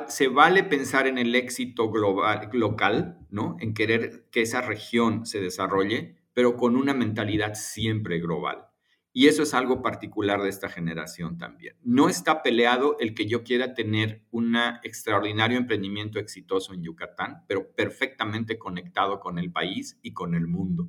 se 0.09 0.29
vale 0.29 0.63
pensar 0.63 1.07
en 1.07 1.17
el 1.17 1.35
éxito 1.35 1.91
global, 1.91 2.51
local, 2.53 3.27
¿no? 3.31 3.57
En 3.61 3.73
querer 3.73 4.27
que 4.31 4.43
esa 4.43 4.61
región 4.61 5.25
se 5.25 5.41
desarrolle, 5.41 6.17
pero 6.35 6.59
con 6.59 6.77
una 6.77 6.93
mentalidad 6.93 7.55
siempre 7.55 8.19
global. 8.19 8.74
Y 9.17 9.29
eso 9.29 9.45
es 9.45 9.55
algo 9.55 9.81
particular 9.81 10.43
de 10.43 10.49
esta 10.49 10.69
generación 10.69 11.39
también. 11.39 11.77
No 11.85 12.09
está 12.09 12.43
peleado 12.43 12.97
el 12.99 13.15
que 13.15 13.27
yo 13.27 13.45
quiera 13.45 13.73
tener 13.73 14.25
un 14.33 14.57
extraordinario 14.83 15.57
emprendimiento 15.57 16.19
exitoso 16.19 16.75
en 16.75 16.83
Yucatán, 16.83 17.45
pero 17.47 17.71
perfectamente 17.77 18.59
conectado 18.59 19.21
con 19.21 19.39
el 19.39 19.53
país 19.53 20.01
y 20.03 20.15
con 20.15 20.35
el 20.35 20.49
mundo. 20.49 20.89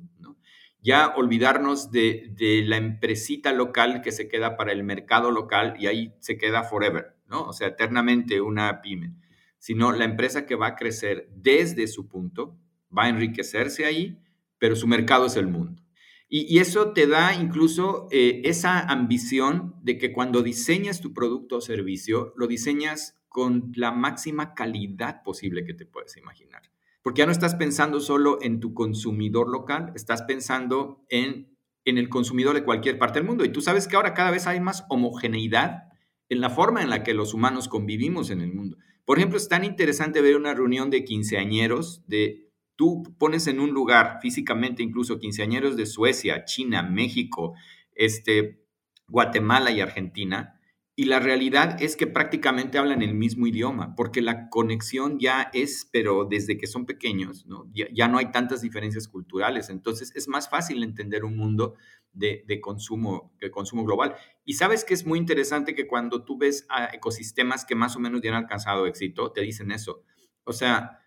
Ya 0.82 1.14
olvidarnos 1.14 1.92
de, 1.92 2.64
la 2.66 2.78
empresita 2.78 3.52
local 3.52 4.02
que 4.02 4.10
se 4.10 4.26
queda 4.26 4.56
para 4.56 4.72
el 4.72 4.82
mercado 4.82 5.30
local 5.30 5.76
y 5.78 5.86
ahí 5.86 6.12
se 6.18 6.36
queda 6.36 6.64
forever, 6.64 7.16
¿no? 7.28 7.42
O 7.42 7.52
sea, 7.52 7.68
eternamente 7.68 8.40
una 8.40 8.82
pyme, 8.82 9.14
sino 9.58 9.92
la 9.92 10.04
empresa 10.04 10.46
que 10.46 10.56
va 10.56 10.66
a 10.66 10.76
crecer 10.76 11.28
desde 11.32 11.86
su 11.86 12.08
punto, 12.08 12.58
va 12.96 13.04
a 13.04 13.08
enriquecerse 13.08 13.84
ahí, 13.84 14.20
pero 14.58 14.74
su 14.74 14.88
mercado 14.88 15.26
es 15.26 15.36
el 15.36 15.46
mundo. 15.46 15.85
Y, 16.28 16.58
eso 16.58 16.92
te 16.92 17.06
da 17.06 17.34
incluso 17.34 18.08
eh, 18.10 18.42
esa 18.44 18.80
ambición 18.80 19.76
de 19.82 19.96
que 19.96 20.12
cuando 20.12 20.42
diseñas 20.42 21.00
tu 21.00 21.12
producto 21.14 21.58
o 21.58 21.60
servicio, 21.60 22.32
lo 22.36 22.48
diseñas 22.48 23.16
con 23.28 23.70
la 23.76 23.92
máxima 23.92 24.54
calidad 24.54 25.22
posible 25.22 25.64
que 25.64 25.74
te 25.74 25.86
puedes 25.86 26.16
imaginar. 26.16 26.62
Porque 27.02 27.20
ya 27.20 27.26
no 27.26 27.32
estás 27.32 27.54
pensando 27.54 28.00
solo 28.00 28.38
en 28.42 28.58
tu 28.58 28.74
consumidor 28.74 29.48
local, 29.48 29.92
estás 29.94 30.22
pensando 30.22 31.04
en, 31.08 31.56
en 31.84 31.98
el 31.98 32.08
consumidor 32.08 32.54
de 32.56 32.64
cualquier 32.64 32.98
parte 32.98 33.20
del 33.20 33.28
mundo. 33.28 33.44
Y 33.44 33.50
tú 33.50 33.60
sabes 33.60 33.86
que 33.86 33.94
ahora 33.94 34.14
cada 34.14 34.32
vez 34.32 34.48
hay 34.48 34.58
más 34.58 34.84
homogeneidad 34.88 35.84
en 36.28 36.40
la 36.40 36.50
forma 36.50 36.82
en 36.82 36.90
la 36.90 37.04
que 37.04 37.14
los 37.14 37.34
humanos 37.34 37.68
convivimos 37.68 38.30
en 38.30 38.40
el 38.40 38.52
mundo. 38.52 38.76
Por 39.04 39.18
ejemplo, 39.18 39.38
es 39.38 39.48
tan 39.48 39.64
interesante 39.64 40.20
ver 40.20 40.36
una 40.36 40.54
reunión 40.54 40.90
de 40.90 41.04
quinceañeros 41.04 42.02
de 42.08 42.45
tú 42.76 43.02
pones 43.18 43.46
en 43.46 43.60
un 43.60 43.70
lugar 43.70 44.18
físicamente 44.20 44.82
incluso 44.82 45.18
quinceañeros 45.18 45.76
de 45.76 45.86
Suecia, 45.86 46.44
China, 46.44 46.82
México, 46.82 47.54
este, 47.94 48.62
Guatemala 49.08 49.70
y 49.70 49.80
Argentina, 49.80 50.56
y 50.98 51.04
la 51.04 51.20
realidad 51.20 51.82
es 51.82 51.94
que 51.94 52.06
prácticamente 52.06 52.78
hablan 52.78 53.02
el 53.02 53.12
mismo 53.12 53.46
idioma, 53.46 53.94
porque 53.94 54.22
la 54.22 54.48
conexión 54.48 55.18
ya 55.18 55.50
es, 55.52 55.86
pero 55.92 56.24
desde 56.24 56.56
que 56.56 56.66
son 56.66 56.86
pequeños, 56.86 57.44
¿no? 57.44 57.70
Ya, 57.74 58.08
no 58.08 58.16
hay 58.16 58.32
tantas 58.32 58.62
diferencias 58.62 59.06
culturales, 59.06 59.68
entonces 59.68 60.10
es 60.16 60.26
más 60.26 60.48
fácil 60.48 60.82
entender 60.82 61.26
un 61.26 61.36
mundo 61.36 61.74
de, 62.14 62.60
consumo, 62.62 63.34
de 63.42 63.50
consumo 63.50 63.84
global. 63.84 64.14
Y 64.46 64.54
sabes 64.54 64.84
que 64.84 64.94
es 64.94 65.04
muy 65.04 65.18
interesante 65.18 65.74
que 65.74 65.86
cuando 65.86 66.24
tú 66.24 66.38
ves 66.38 66.64
a 66.70 66.86
ecosistemas 66.94 67.66
que 67.66 67.74
más 67.74 67.94
o 67.96 68.00
menos 68.00 68.22
ya 68.22 68.30
han 68.30 68.36
alcanzado 68.36 68.86
éxito, 68.86 69.32
te 69.32 69.42
dicen 69.42 69.72
eso. 69.72 70.02
O 70.44 70.54
sea, 70.54 71.02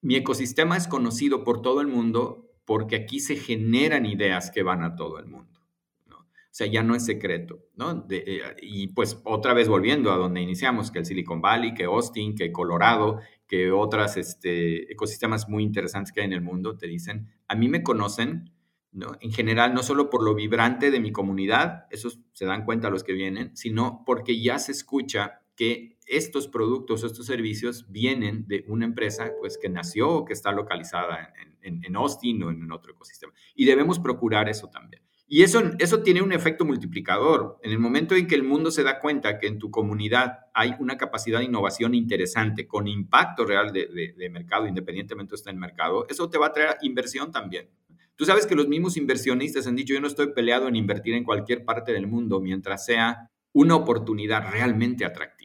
mi 0.00 0.16
ecosistema 0.16 0.76
es 0.76 0.86
conocido 0.86 1.44
por 1.44 1.62
todo 1.62 1.80
el 1.80 1.88
mundo 1.88 2.48
porque 2.64 2.96
aquí 2.96 3.20
se 3.20 3.36
generan 3.36 4.06
ideas 4.06 4.50
que 4.50 4.62
van 4.62 4.82
a 4.82 4.94
todo 4.94 5.18
el 5.18 5.26
mundo. 5.26 5.60
¿no? 6.06 6.16
O 6.18 6.24
sea, 6.50 6.66
ya 6.66 6.82
no 6.82 6.94
es 6.94 7.04
secreto. 7.04 7.64
¿no? 7.76 8.06
Eh, 8.10 8.42
y 8.60 8.88
pues 8.88 9.20
otra 9.24 9.54
vez 9.54 9.68
volviendo 9.68 10.12
a 10.12 10.16
donde 10.16 10.40
iniciamos, 10.40 10.90
que 10.90 10.98
el 10.98 11.06
Silicon 11.06 11.40
Valley, 11.40 11.74
que 11.74 11.84
Austin, 11.84 12.34
que 12.34 12.52
Colorado, 12.52 13.20
que 13.46 13.70
otras 13.72 14.16
este, 14.16 14.92
ecosistemas 14.92 15.48
muy 15.48 15.62
interesantes 15.62 16.12
que 16.12 16.20
hay 16.20 16.26
en 16.26 16.34
el 16.34 16.42
mundo, 16.42 16.76
te 16.76 16.86
dicen, 16.86 17.32
a 17.48 17.54
mí 17.54 17.68
me 17.68 17.82
conocen, 17.82 18.52
¿no? 18.92 19.12
en 19.20 19.32
general, 19.32 19.72
no 19.72 19.82
solo 19.82 20.10
por 20.10 20.22
lo 20.22 20.34
vibrante 20.34 20.90
de 20.90 21.00
mi 21.00 21.10
comunidad, 21.10 21.86
eso 21.90 22.10
se 22.32 22.44
dan 22.44 22.66
cuenta 22.66 22.90
los 22.90 23.02
que 23.02 23.14
vienen, 23.14 23.56
sino 23.56 24.02
porque 24.04 24.40
ya 24.40 24.58
se 24.58 24.72
escucha 24.72 25.40
que 25.58 25.98
estos 26.06 26.46
productos, 26.46 27.02
estos 27.02 27.26
servicios 27.26 27.84
vienen 27.88 28.46
de 28.46 28.64
una 28.68 28.84
empresa 28.84 29.32
pues, 29.40 29.58
que 29.58 29.68
nació 29.68 30.08
o 30.08 30.24
que 30.24 30.32
está 30.32 30.52
localizada 30.52 31.34
en, 31.60 31.96
Austin 31.96 32.42
o 32.44 32.50
en 32.50 32.70
otro 32.70 32.92
ecosistema. 32.92 33.32
Y 33.56 33.66
debemos 33.66 33.98
procurar 33.98 34.48
eso 34.48 34.68
también. 34.68 35.02
Y 35.26 35.42
eso, 35.42 35.60
eso 35.80 36.02
tiene 36.02 36.22
un 36.22 36.32
efecto 36.32 36.64
multiplicador. 36.64 37.58
En 37.62 37.72
el 37.72 37.80
momento 37.80 38.14
en 38.14 38.28
que 38.28 38.36
el 38.36 38.44
mundo 38.44 38.70
se 38.70 38.84
da 38.84 39.00
cuenta 39.00 39.38
que 39.38 39.48
en 39.48 39.58
tu 39.58 39.70
comunidad 39.70 40.46
hay 40.54 40.74
una 40.78 40.96
capacidad 40.96 41.40
de 41.40 41.46
innovación 41.46 41.94
interesante, 41.94 42.68
con 42.68 42.86
impacto 42.86 43.44
real 43.44 43.72
de, 43.72 44.14
de 44.16 44.30
mercado, 44.30 44.68
independientemente 44.68 45.34
esté 45.34 45.50
en 45.50 45.56
el 45.56 45.60
mercado, 45.60 46.06
eso 46.08 46.30
te 46.30 46.38
va 46.38 46.46
a 46.46 46.52
traer 46.52 46.76
inversión 46.82 47.32
también. 47.32 47.68
Tú 48.14 48.24
sabes 48.24 48.46
que 48.46 48.54
los 48.54 48.68
mismos 48.68 48.96
inversionistas 48.96 49.66
han 49.66 49.76
dicho, 49.76 49.92
yo 49.92 50.00
no 50.00 50.06
estoy 50.06 50.32
peleado 50.32 50.68
en 50.68 50.76
invertir 50.76 51.14
en 51.14 51.24
cualquier 51.24 51.64
parte 51.64 51.92
del 51.92 52.06
mundo 52.06 52.40
mientras 52.40 52.86
sea 52.86 53.30
una 53.52 53.76
oportunidad 53.76 54.50
realmente 54.50 55.04
atractiva. 55.04 55.37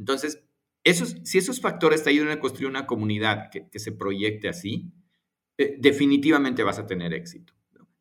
Entonces, 0.00 0.42
esos, 0.82 1.16
si 1.24 1.36
esos 1.36 1.60
factores 1.60 2.02
te 2.02 2.10
ayudan 2.10 2.30
a 2.30 2.40
construir 2.40 2.70
una 2.70 2.86
comunidad 2.86 3.50
que, 3.50 3.78
se 3.78 3.92
proyecte 3.92 4.48
así, 4.48 4.90
eh, 5.58 5.76
definitivamente 5.78 6.62
vas 6.62 6.78
a 6.78 6.86
tener 6.86 7.12
éxito. 7.12 7.52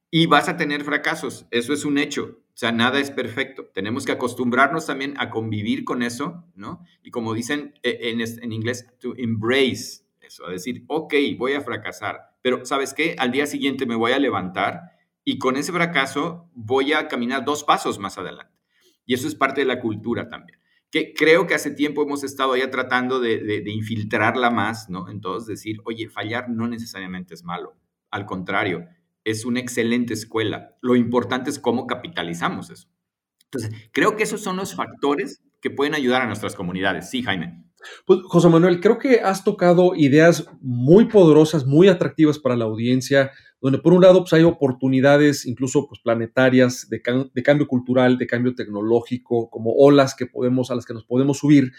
Y 0.09 0.25
vas 0.25 0.47
a 0.47 0.55
tener 0.57 0.83
fracasos, 0.85 1.45
eso 1.51 1.73
es 1.73 1.83
un 1.83 1.97
hecho. 1.97 2.41
O 2.53 2.57
sea, 2.59 2.71
nada 2.71 2.99
es 2.99 3.11
perfecto. 3.11 3.69
Tenemos 3.73 4.05
que 4.05 4.13
acostumbrarnos 4.13 4.87
también 4.87 5.13
a 5.17 5.29
convivir 5.29 5.83
con 5.83 6.01
eso, 6.01 6.45
¿no? 6.55 6.83
Y 7.03 7.11
como 7.11 7.33
dicen 7.33 7.73
eh, 7.83 7.99
en, 8.03 8.21
en 8.21 8.51
inglés, 8.51 8.87
to 8.99 9.13
embrace 9.17 10.05
eso, 10.21 10.47
a 10.47 10.51
decir, 10.51 10.85
ok, 10.87 11.13
voy 11.37 11.53
a 11.53 11.61
fracasar, 11.61 12.37
pero 12.41 12.65
¿sabes 12.65 12.93
qué? 12.93 13.15
Al 13.19 13.31
día 13.31 13.45
siguiente 13.45 13.85
me 13.85 13.95
voy 13.95 14.13
a 14.13 14.19
levantar 14.19 14.97
y 15.25 15.37
con 15.37 15.57
ese 15.57 15.73
fracaso 15.73 16.49
voy 16.53 16.93
a 16.93 17.07
caminar 17.07 17.43
dos 17.43 17.63
pasos 17.63 17.99
más 17.99 18.17
adelante. 18.17 18.57
Y 19.05 19.15
eso 19.15 19.27
es 19.27 19.35
parte 19.35 19.61
de 19.61 19.67
la 19.67 19.81
cultura 19.81 20.29
también. 20.29 20.59
Que 20.91 21.13
creo 21.13 21.45
que 21.45 21.53
hace 21.53 21.71
tiempo 21.71 22.03
hemos 22.03 22.23
estado 22.23 22.55
ya 22.55 22.71
tratando 22.71 23.19
de, 23.19 23.39
de 23.39 23.71
infiltrarla 23.71 24.49
más, 24.49 24.89
¿no? 24.89 25.09
Entonces 25.09 25.47
decir, 25.47 25.79
oye, 25.85 26.09
fallar 26.09 26.49
no 26.49 26.67
necesariamente 26.67 27.33
es 27.33 27.43
malo. 27.43 27.77
Al 28.09 28.25
contrario, 28.25 28.87
es 29.23 29.45
una 29.45 29.59
excelente 29.59 30.13
escuela. 30.13 30.77
Lo 30.81 30.95
importante 30.95 31.49
es 31.49 31.59
cómo 31.59 31.87
capitalizamos 31.87 32.69
eso. 32.69 32.89
Entonces, 33.45 33.89
creo 33.91 34.15
que 34.15 34.23
esos 34.23 34.41
son 34.41 34.57
los 34.57 34.75
factores 34.75 35.41
que 35.61 35.69
pueden 35.69 35.95
ayudar 35.95 36.21
a 36.21 36.27
nuestras 36.27 36.55
comunidades. 36.55 37.09
Sí, 37.09 37.23
Jaime. 37.23 37.68
Pues, 38.05 38.19
José 38.23 38.49
Manuel, 38.49 38.79
creo 38.79 38.97
que 38.97 39.21
has 39.21 39.43
tocado 39.43 39.95
ideas 39.95 40.47
muy 40.61 41.05
poderosas, 41.05 41.65
muy 41.65 41.87
atractivas 41.87 42.39
para 42.39 42.55
la 42.55 42.65
audiencia, 42.65 43.31
donde 43.61 43.79
por 43.79 43.93
un 43.93 44.01
lado 44.01 44.21
pues, 44.21 44.33
hay 44.33 44.43
oportunidades 44.43 45.45
incluso 45.45 45.87
pues, 45.87 46.01
planetarias 46.01 46.87
de, 46.89 47.01
cambio 47.01 47.67
cultural, 47.67 48.17
de 48.17 48.27
cambio 48.27 48.55
tecnológico, 48.55 49.49
como 49.49 49.71
olas 49.73 50.15
que 50.15 50.25
podemos, 50.25 50.71
a 50.71 50.75
las 50.75 50.85
que 50.85 50.93
nos 50.93 51.05
podemos 51.05 51.39
subir, 51.39 51.71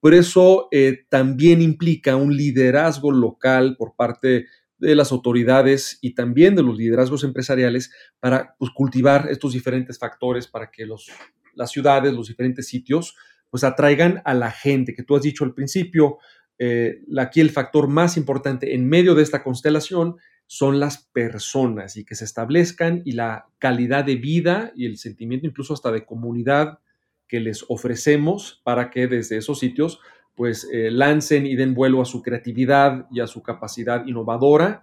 pero 0.00 0.16
eso 0.16 0.68
eh, 0.70 1.04
también 1.08 1.60
implica 1.60 2.16
un 2.16 2.36
liderazgo 2.36 3.10
local 3.10 3.76
por 3.76 3.94
parte 3.96 4.46
de 4.78 4.94
las 4.94 5.10
autoridades 5.10 5.98
y 6.00 6.14
también 6.14 6.54
de 6.54 6.62
los 6.62 6.76
liderazgos 6.76 7.24
empresariales 7.24 7.90
para 8.20 8.54
pues, 8.58 8.70
cultivar 8.72 9.28
estos 9.28 9.52
diferentes 9.52 9.98
factores 9.98 10.46
para 10.46 10.70
que 10.70 10.86
los, 10.86 11.10
las 11.54 11.70
ciudades, 11.70 12.14
los 12.14 12.28
diferentes 12.28 12.68
sitios, 12.68 13.16
pues 13.50 13.64
atraigan 13.64 14.22
a 14.24 14.34
la 14.34 14.50
gente, 14.50 14.94
que 14.94 15.02
tú 15.02 15.16
has 15.16 15.22
dicho 15.22 15.44
al 15.44 15.54
principio, 15.54 16.18
eh, 16.58 17.02
aquí 17.16 17.40
el 17.40 17.50
factor 17.50 17.88
más 17.88 18.16
importante 18.16 18.74
en 18.74 18.88
medio 18.88 19.14
de 19.14 19.22
esta 19.22 19.42
constelación 19.44 20.16
son 20.46 20.80
las 20.80 21.06
personas 21.12 21.96
y 21.96 22.04
que 22.04 22.14
se 22.14 22.24
establezcan 22.24 23.02
y 23.04 23.12
la 23.12 23.46
calidad 23.58 24.04
de 24.04 24.16
vida 24.16 24.72
y 24.74 24.86
el 24.86 24.96
sentimiento 24.96 25.46
incluso 25.46 25.74
hasta 25.74 25.92
de 25.92 26.04
comunidad 26.04 26.80
que 27.28 27.38
les 27.38 27.64
ofrecemos 27.68 28.60
para 28.64 28.90
que 28.90 29.06
desde 29.06 29.36
esos 29.36 29.58
sitios 29.58 30.00
pues 30.34 30.68
eh, 30.72 30.90
lancen 30.90 31.46
y 31.46 31.54
den 31.54 31.74
vuelo 31.74 32.00
a 32.00 32.06
su 32.06 32.22
creatividad 32.22 33.06
y 33.10 33.20
a 33.20 33.26
su 33.26 33.42
capacidad 33.42 34.06
innovadora 34.06 34.82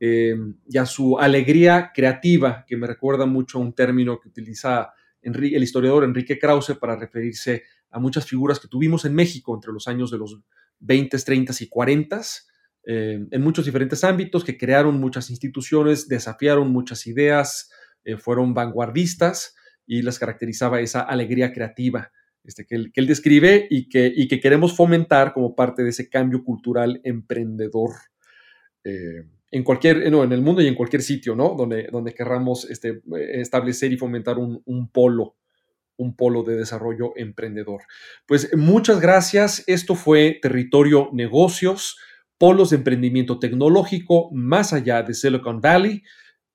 eh, 0.00 0.36
y 0.68 0.78
a 0.78 0.86
su 0.86 1.18
alegría 1.18 1.92
creativa, 1.94 2.64
que 2.66 2.76
me 2.76 2.86
recuerda 2.86 3.26
mucho 3.26 3.58
a 3.58 3.62
un 3.62 3.74
término 3.74 4.18
que 4.20 4.28
utiliza 4.28 4.92
el 5.22 5.62
historiador 5.62 6.04
Enrique 6.04 6.38
Krause 6.38 6.76
para 6.78 6.96
referirse 6.96 7.54
a 7.54 7.75
muchas 7.92 8.26
figuras 8.26 8.60
que 8.60 8.68
tuvimos 8.68 9.04
en 9.04 9.14
México 9.14 9.54
entre 9.54 9.72
los 9.72 9.88
años 9.88 10.10
de 10.10 10.18
los 10.18 10.38
20, 10.80 11.16
30 11.18 11.52
y 11.60 11.68
40, 11.68 12.20
eh, 12.88 13.26
en 13.30 13.42
muchos 13.42 13.64
diferentes 13.64 14.04
ámbitos, 14.04 14.44
que 14.44 14.58
crearon 14.58 15.00
muchas 15.00 15.30
instituciones, 15.30 16.08
desafiaron 16.08 16.70
muchas 16.70 17.06
ideas, 17.06 17.70
fueron 18.18 18.54
vanguardistas 18.54 19.56
y 19.84 20.02
les 20.02 20.18
caracterizaba 20.18 20.80
esa 20.80 21.00
alegría 21.00 21.52
creativa. 21.52 22.12
Este, 22.46 22.64
que, 22.64 22.76
él, 22.76 23.06
describe 23.08 23.66
y 23.68 23.88
que, 23.88 24.12
y 24.14 24.28
que, 24.28 24.38
queremos 24.38 24.76
fomentar 24.76 25.32
como 25.32 25.56
parte 25.56 25.82
de 25.82 25.90
ese 25.90 26.08
cambio 26.08 26.44
cultural 26.44 27.00
emprendedor 27.02 27.90
eh, 28.84 29.24
en 29.50 29.64
cualquier, 29.64 30.10
no, 30.12 30.22
en 30.22 30.32
el 30.32 30.42
mundo 30.42 30.62
y 30.62 30.68
en 30.68 30.76
cualquier 30.76 31.02
sitio, 31.02 31.34
¿no? 31.34 31.56
Donde, 31.56 31.88
donde 31.90 32.14
querramos 32.14 32.64
este, 32.70 33.02
establecer 33.32 33.92
y 33.92 33.96
fomentar 33.96 34.38
un, 34.38 34.90
polo, 34.92 35.36
un 35.96 36.14
polo 36.14 36.42
de 36.42 36.56
desarrollo 36.56 37.12
emprendedor. 37.16 37.82
Pues 38.26 38.50
muchas 38.56 39.00
gracias. 39.00 39.64
Esto 39.66 39.94
fue 39.94 40.38
Territorio 40.40 41.10
Negocios, 41.12 41.98
polos 42.38 42.70
de 42.70 42.76
emprendimiento 42.76 43.38
tecnológico 43.38 44.30
más 44.32 44.72
allá 44.72 45.02
de 45.02 45.14
Silicon 45.14 45.60
Valley. 45.60 46.02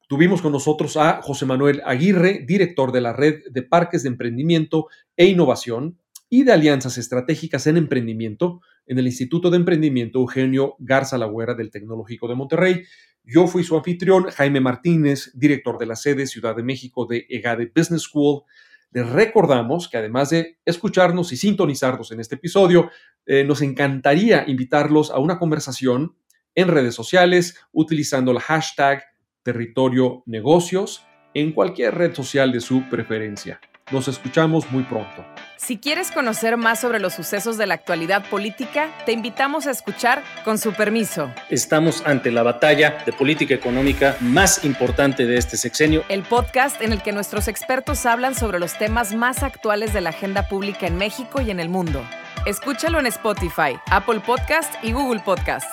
Tuvimos 0.08 0.42
con 0.42 0.52
nosotros 0.52 0.98
a 0.98 1.22
José 1.22 1.46
Manuel 1.46 1.82
Aguirre, 1.86 2.44
director 2.46 2.92
de 2.92 3.02
la 3.02 3.14
Red 3.14 3.44
de 3.50 3.64
Parques 3.64 4.04
de 4.04 4.10
Emprendimiento 4.10 4.88
e 5.16 5.26
Innovación 5.26 5.98
y 6.30 6.44
de 6.44 6.52
Alianzas 6.52 6.98
Estratégicas 6.98 7.68
en 7.68 7.78
Emprendimiento 7.78 8.62
en 8.88 9.00
el 9.00 9.06
Instituto 9.06 9.50
de 9.50 9.58
Emprendimiento 9.58 10.20
Eugenio 10.20 10.76
Garza 10.80 11.18
Lagüera 11.18 11.54
del 11.54 11.72
Tecnológico 11.72 12.28
de 12.28 12.36
Monterrey. 12.36 12.84
Yo 13.24 13.48
fui 13.48 13.64
su 13.64 13.78
anfitrión, 13.78 14.26
Jaime 14.26 14.60
Martínez, 14.60 15.32
director 15.34 15.78
de 15.78 15.86
la 15.86 15.96
sede 15.96 16.28
Ciudad 16.28 16.56
de 16.56 16.64
México 16.64 17.06
de 17.06 17.26
EGADE 17.30 17.72
Business 17.76 18.04
School. 18.04 18.44
Les 18.92 19.08
recordamos 19.08 19.88
que 19.88 19.98
además 19.98 20.30
de 20.30 20.60
escucharnos 20.66 21.32
y 21.32 21.38
sintonizarnos 21.38 22.12
en 22.12 22.20
este 22.20 22.36
episodio, 22.36 22.90
eh, 23.26 23.44
nos 23.44 23.62
encantaría 23.62 24.44
invitarlos 24.48 25.12
a 25.12 25.20
una 25.20 25.40
conversación 25.40 26.16
en 26.56 26.68
redes 26.68 26.94
sociales 26.94 27.58
utilizando 27.72 28.32
el 28.32 28.40
hashtag 28.40 29.04
territorio 29.44 30.24
negocios 30.26 31.06
en 31.34 31.54
cualquier 31.54 31.96
red 31.96 32.14
social 32.14 32.52
de 32.52 32.60
su 32.60 32.90
preferencia. 32.90 33.62
Nos 33.92 34.08
escuchamos 34.08 34.72
muy 34.72 34.84
pronto. 34.84 35.26
Si 35.58 35.78
quieres 35.78 36.12
conocer 36.12 36.56
más 36.56 36.80
sobre 36.80 37.00
los 37.00 37.14
sucesos 37.14 37.58
de 37.58 37.68
la 37.68 37.74
actualidad 37.74 38.24
política, 38.30 38.90
te 39.06 39.12
invitamos 39.12 39.68
a 39.68 39.72
escuchar 39.72 40.24
con 40.46 40.58
su 40.58 40.74
permiso. 40.74 41.30
Estamos 41.50 42.02
ante 42.06 42.32
la 42.32 42.42
batalla 42.42 43.04
de 43.06 43.12
política 43.12 43.54
económica 43.54 44.16
más 44.22 44.64
importante 44.64 45.26
de 45.26 45.38
este 45.38 45.58
sexenio. 45.58 46.04
El 46.08 46.24
podcast 46.24 46.82
en 46.82 46.94
el 46.94 47.02
que 47.02 47.12
nuestros 47.12 47.48
expertos 47.48 48.06
hablan 48.06 48.34
sobre 48.34 48.60
los 48.60 48.78
temas 48.78 49.14
más 49.14 49.44
actuales 49.44 49.94
de 49.94 50.02
la 50.02 50.12
agenda 50.12 50.48
pública 50.48 50.88
en 50.88 50.98
México 50.98 51.42
y 51.42 51.52
en 51.52 51.60
el 51.60 51.68
mundo. 51.68 52.02
Escúchalo 52.46 53.00
en 53.00 53.08
Spotify, 53.08 53.78
Apple 53.88 54.22
Podcast 54.26 54.74
y 54.84 54.94
Google 54.94 55.20
Podcast. 55.20 55.68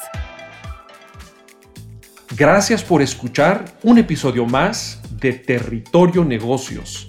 Gracias 2.37 2.83
por 2.83 3.01
escuchar 3.01 3.64
un 3.83 3.99
episodio 3.99 4.45
más 4.45 5.01
de 5.11 5.33
Territorio 5.33 6.25
Negocios. 6.25 7.07